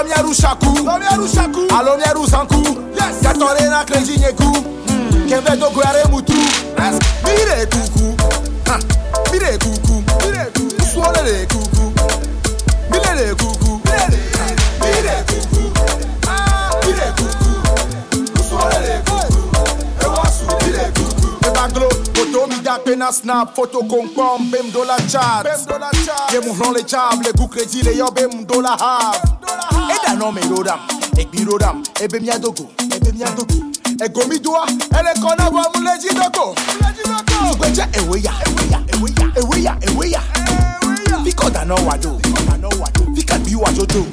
Lomieru 0.07 0.33
Shaku, 0.35 0.67
Lomieru 0.85 1.27
Shaku, 1.27 1.67
a 1.67 1.83
Lomieru 1.83 2.27
yes. 2.95 3.23
Katore 3.23 3.69
na 3.69 3.83
hmm. 3.83 5.27
Kembe 5.29 5.59
do 5.59 5.71
Guare 5.71 6.05
Mutu, 6.11 6.33
yes. 6.79 6.99
Mire 7.25 7.67
Kuku, 7.67 8.15
ha, 8.67 8.79
Mire 9.33 9.59
Kuku, 9.59 10.05
Mire 10.23 10.47
Kuku, 10.55 10.83
Suole 10.87 11.47
Kuku, 11.47 11.93
Mire 12.89 13.35
Kuku, 13.35 13.81
ah. 13.87 14.09
Mire 14.81 15.25
Kuku, 15.27 15.63
Mire 16.87 17.09
Kuku, 17.17 17.57
Kuku, 19.11 19.51
Ewasu 20.01 20.47
Mire 20.63 20.87
Kuku, 20.95 21.27
Ebaglo, 21.51 21.89
Oto 22.21 22.47
Mida 22.47 22.79
Pena 22.79 23.13
Snap, 23.13 23.57
Foto 23.57 23.83
Kompom, 23.83 24.51
Bem 24.53 24.71
Dola 24.71 24.97
Chat, 25.11 25.43
Bem 25.43 25.67
Dola 25.67 25.91
Chat, 26.05 26.33
Le 26.33 26.83
Chab, 26.85 27.25
Le 27.25 27.33
Kukredi 27.33 27.83
Le 27.83 28.11
Bem 28.15 28.45
Dola 28.45 28.77
Hab, 28.79 29.26
no 30.19 30.33
me 30.33 30.41
rodam, 30.43 30.81
ek 31.19 31.31
bi 31.31 31.45
rodam, 31.45 31.83
ebe 32.01 32.21
mi 32.21 32.31
adogo, 32.31 32.71
ebe 32.95 33.13
mi 33.13 33.23
adogo. 33.23 33.55
Ego 34.05 34.27
mi 34.29 34.39
doa, 34.39 34.67
ele 34.99 35.15
kona 35.23 35.49
wa 35.49 35.65
muleji 35.75 36.09
doko. 36.15 36.55
Igbeja 37.53 37.89
eweya, 37.93 38.33
eweya, 38.45 38.83
eweya, 38.93 39.33
eweya, 39.37 39.77
eweya. 39.81 40.23
Fikoda 41.25 41.65
no 41.65 41.75
wado, 41.77 42.19
fikoda 42.23 42.57
no 42.59 42.69
wado, 42.69 43.07
fika 43.15 43.39
bi 43.39 43.55
wajoto. 43.55 44.05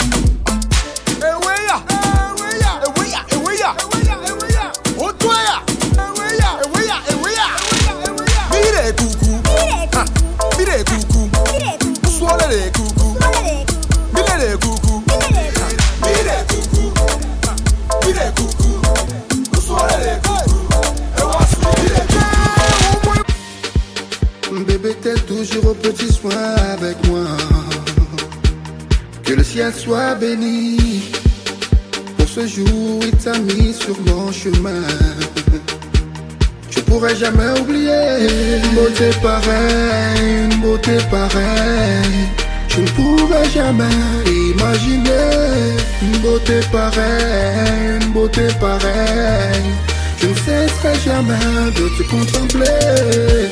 Jamais 37.16 37.60
oublier 37.60 38.28
une 38.64 38.76
beauté 38.76 39.10
pareille, 39.22 40.46
une 40.46 40.62
beauté 40.62 40.98
pareille. 41.12 42.28
Je 42.70 42.82
ne 42.82 42.88
pourrais 42.88 43.50
jamais 43.50 43.84
imaginer 44.26 45.76
une 46.02 46.18
beauté 46.20 46.60
pareille, 46.72 48.00
une 48.02 48.12
beauté 48.12 48.48
pareille. 48.60 49.72
Je 50.20 50.28
ne 50.28 50.36
cesserai 50.36 50.96
jamais 51.06 51.72
de 51.76 51.90
te 51.98 52.04
contempler. 52.10 53.50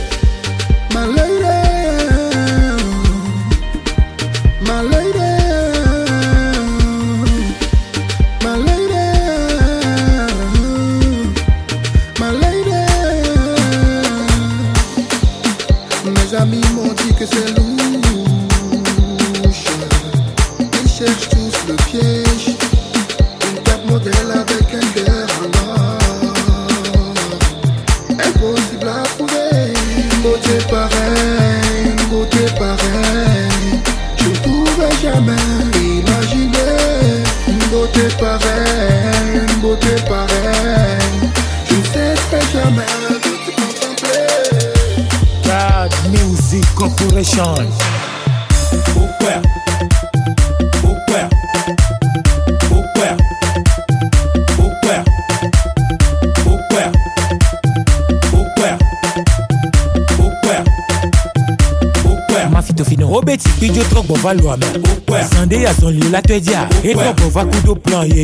plan, 68.01 68.15
yeah, 68.15 68.23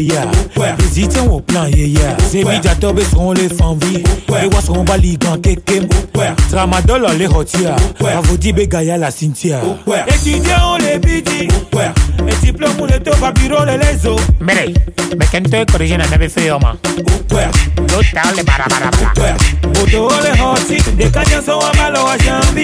yeah. 0.55 0.75
Visite 0.78 1.17
au 1.30 1.39
plan, 1.39 1.67
yeah, 1.67 1.88
yeah. 1.88 2.17
Zemidja 2.30 2.75
tobe 2.75 3.01
seront 3.01 3.34
les 3.34 3.49
fanvis. 3.49 4.03
Les 4.30 4.47
rois 4.47 4.61
seront 4.61 4.84
baligants, 4.84 5.38
kekem. 5.38 5.88
Tramadol, 6.49 7.05
les 7.17 7.28
rotières. 7.28 7.75
Avodi 8.05 8.53
Begaya, 8.53 8.97
la 8.97 9.11
cimetière. 9.11 9.61
Étudiants, 10.07 10.78
les 10.80 10.99
bidis. 10.99 11.47
Les 12.25 12.36
diplômes, 12.43 12.88
les 12.89 12.99
toba, 12.99 13.32
bureau, 13.32 13.65
les 13.65 13.78
leso. 13.78 14.15
Mire, 14.41 14.73
mais 15.17 15.25
qu'en 15.25 15.41
te 15.41 15.71
corrige, 15.71 15.97
n'a 15.97 16.05
pas 16.05 16.30
fait, 16.30 16.51
homme. 16.51 16.61
L'autre, 17.32 18.36
les 18.36 18.43
barabarabra. 18.43 19.13
Boto, 19.63 20.09
les 20.23 20.41
hosties. 20.41 20.91
Des 20.93 21.11
sont 21.45 21.59
à 21.59 22.17
jambi. 22.17 22.63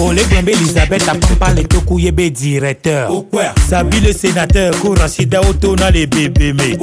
olegwembe 0.00 0.52
elizabeth 0.52 1.08
apampa 1.08 1.54
letoku 1.54 1.98
ye 2.00 2.10
be 2.12 2.30
directeur. 2.30 3.10
Sabi 3.68 4.00
le 4.00 4.12
sénateur 4.12 4.74
kurasida 4.80 5.40
otona 5.40 5.90
le 5.90 6.06
bebeme 6.06 6.78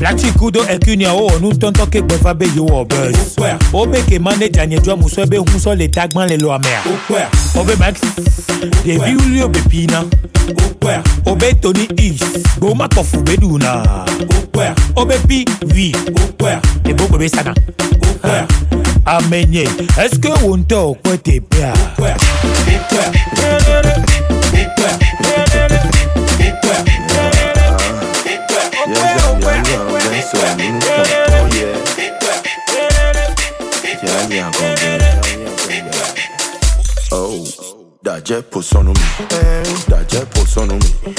latikudo 0.00 0.64
ekunia 0.68 1.12
o 1.14 1.26
onu 1.26 1.50
tɔntɔ 1.52 1.86
kegbɛfa 1.90 2.34
be 2.34 2.46
yewo 2.56 2.84
bus 2.84 3.36
obekema 3.72 4.36
ne 4.36 4.48
dzanyedzua 4.48 4.96
musɔ 4.96 5.26
be 5.28 5.36
ŋusɔ 5.38 5.76
le 5.76 5.88
tagbã 5.88 6.26
le 6.26 6.36
loamea 6.36 6.82
obe 7.56 7.76
max 7.78 8.00
ɖevi 8.84 9.16
wuli 9.16 9.42
obe 9.42 9.60
pina 9.68 10.04
obe 11.26 11.54
toni 11.60 11.88
is 11.98 12.20
gbomakɔfu 12.58 13.24
be 13.24 13.36
ɖuna 13.36 14.04
obe 14.96 15.14
pi 15.28 15.44
wi 15.74 15.92
ebogbe 16.84 17.18
be 17.18 17.28
sana. 17.28 17.54
amenye. 19.04 19.64
Eske 20.04 20.28
wo 20.42 20.56
ntɛ 20.56 20.76
ɔkpɛ 20.90 21.12
tebea 21.24 21.72
Oh, 37.12 37.44
dajẹ 38.04 38.42
posọnu 38.50 38.92
mi, 38.92 39.26
dajẹ 39.88 40.20
posọnu 40.34 40.74
mi, 40.74 41.14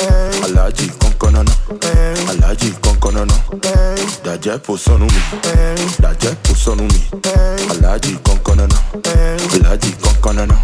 alaji 0.45 0.87
kankanana, 0.99 1.51
alaji 2.29 2.71
kankanana. 2.81 3.00
kọ̀nànà. 3.11 3.35
dàjẹ́ 4.25 4.77
sọnù 4.85 5.05
mi. 5.13 5.21
Dàjẹ́ 6.03 6.33
sọnù 6.63 6.83
mi. 6.93 6.99
Alaji 7.71 8.13
kankanana 8.25 8.75
aláàjì 9.55 9.91
kankanana. 10.03 10.55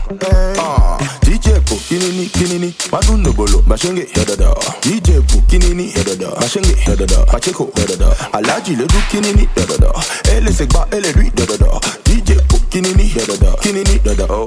dj 1.26 1.48
po 1.68 1.76
kinini 1.90 2.26
kinini 2.30 2.74
madun 2.92 3.22
nobolo 3.24 3.62
bashenge 3.68 4.04
yọdọdọ 4.16 4.50
dj 4.84 5.10
po 5.30 5.38
kinini 5.50 5.94
yọdọdọ 5.96 6.28
bashenge 6.42 6.74
yọdọdọ 6.88 7.26
pacheko 7.32 7.64
yọdọdọ 7.78 8.08
alaji 8.38 8.72
lẹdú 8.80 9.00
kinini 9.12 9.44
yọdọdọ 9.58 9.90
ẹlẹsẹgbà 10.36 10.82
ẹlẹdú 10.98 11.22
yọdọdọ 11.40 11.70
dj 12.06 12.30
po 12.50 12.58
kinini 12.72 13.06
yọdọdọ 13.18 13.50
kinini 13.64 13.94
yọdọdọ. 14.06 14.38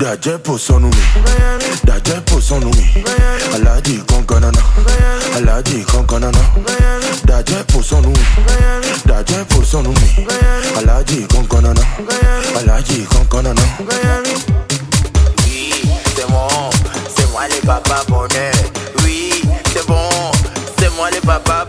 dàjẹ́ 0.00 0.58
sọnù 0.66 0.88
mi. 0.96 1.02
Dàjẹ́ 1.88 2.40
sọnù 2.48 2.68
mi. 2.76 2.84
Aláàjì 3.54 3.94
kankanana 4.08 4.62
aláàjì 5.36 5.84
kankanana. 5.92 6.42
Daje 7.24 7.64
posono 7.72 8.08
mi, 8.08 8.24
daje 9.04 9.44
posono 9.44 9.90
mi, 9.90 10.26
alaji 10.78 11.26
konkonono, 11.28 11.82
alaji 12.58 13.06
konkonono. 13.06 13.62
c'est 16.16 16.26
bon, 16.28 16.70
c'est 17.16 17.30
moi 17.32 17.46
les 17.48 17.60
papas 17.60 18.04
bonheur. 18.08 18.52
Oui, 19.04 19.42
c'est 19.72 19.86
bon, 19.86 20.08
c'est 20.78 20.90
moi 20.96 21.10
les 21.10 21.20
papas 21.20 21.64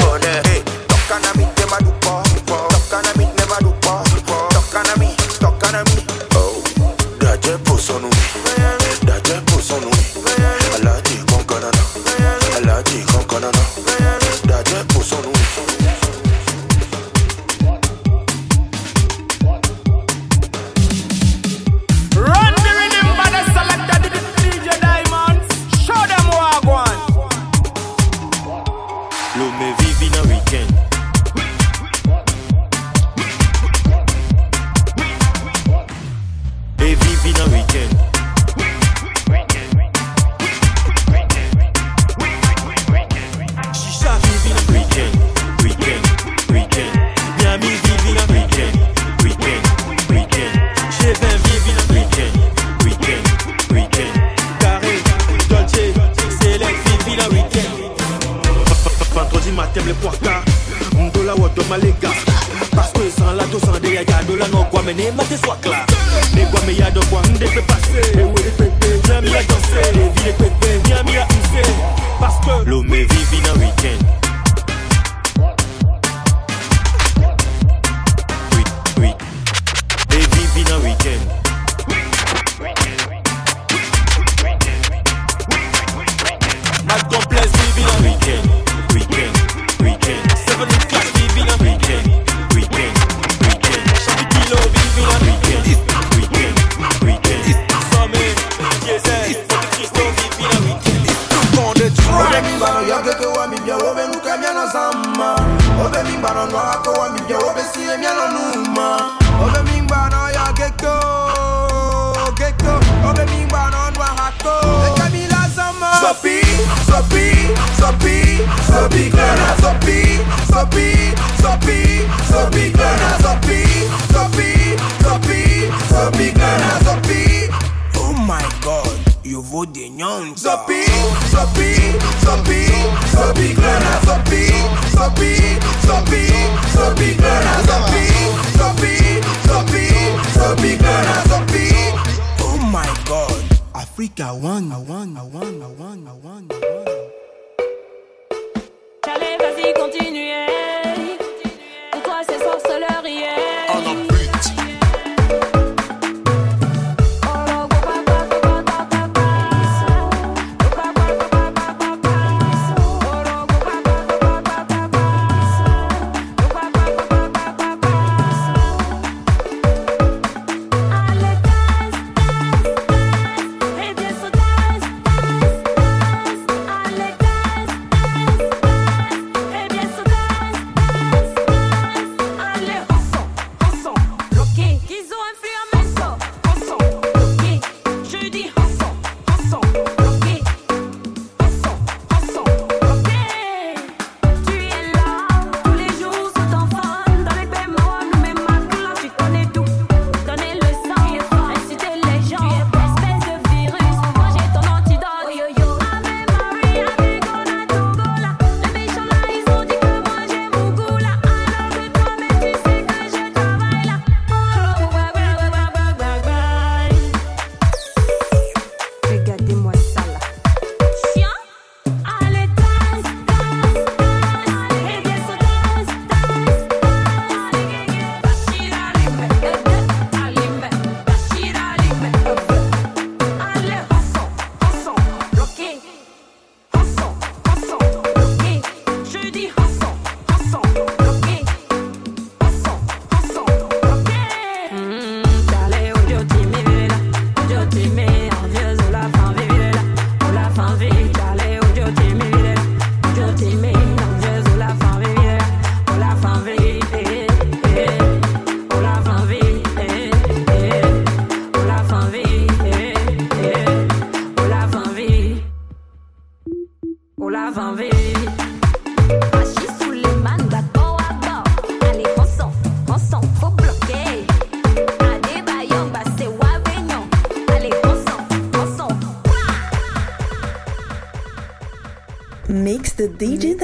the. 283.00 283.08
DJ 283.08 283.56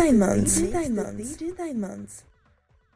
Diamondz. 1.58 2.24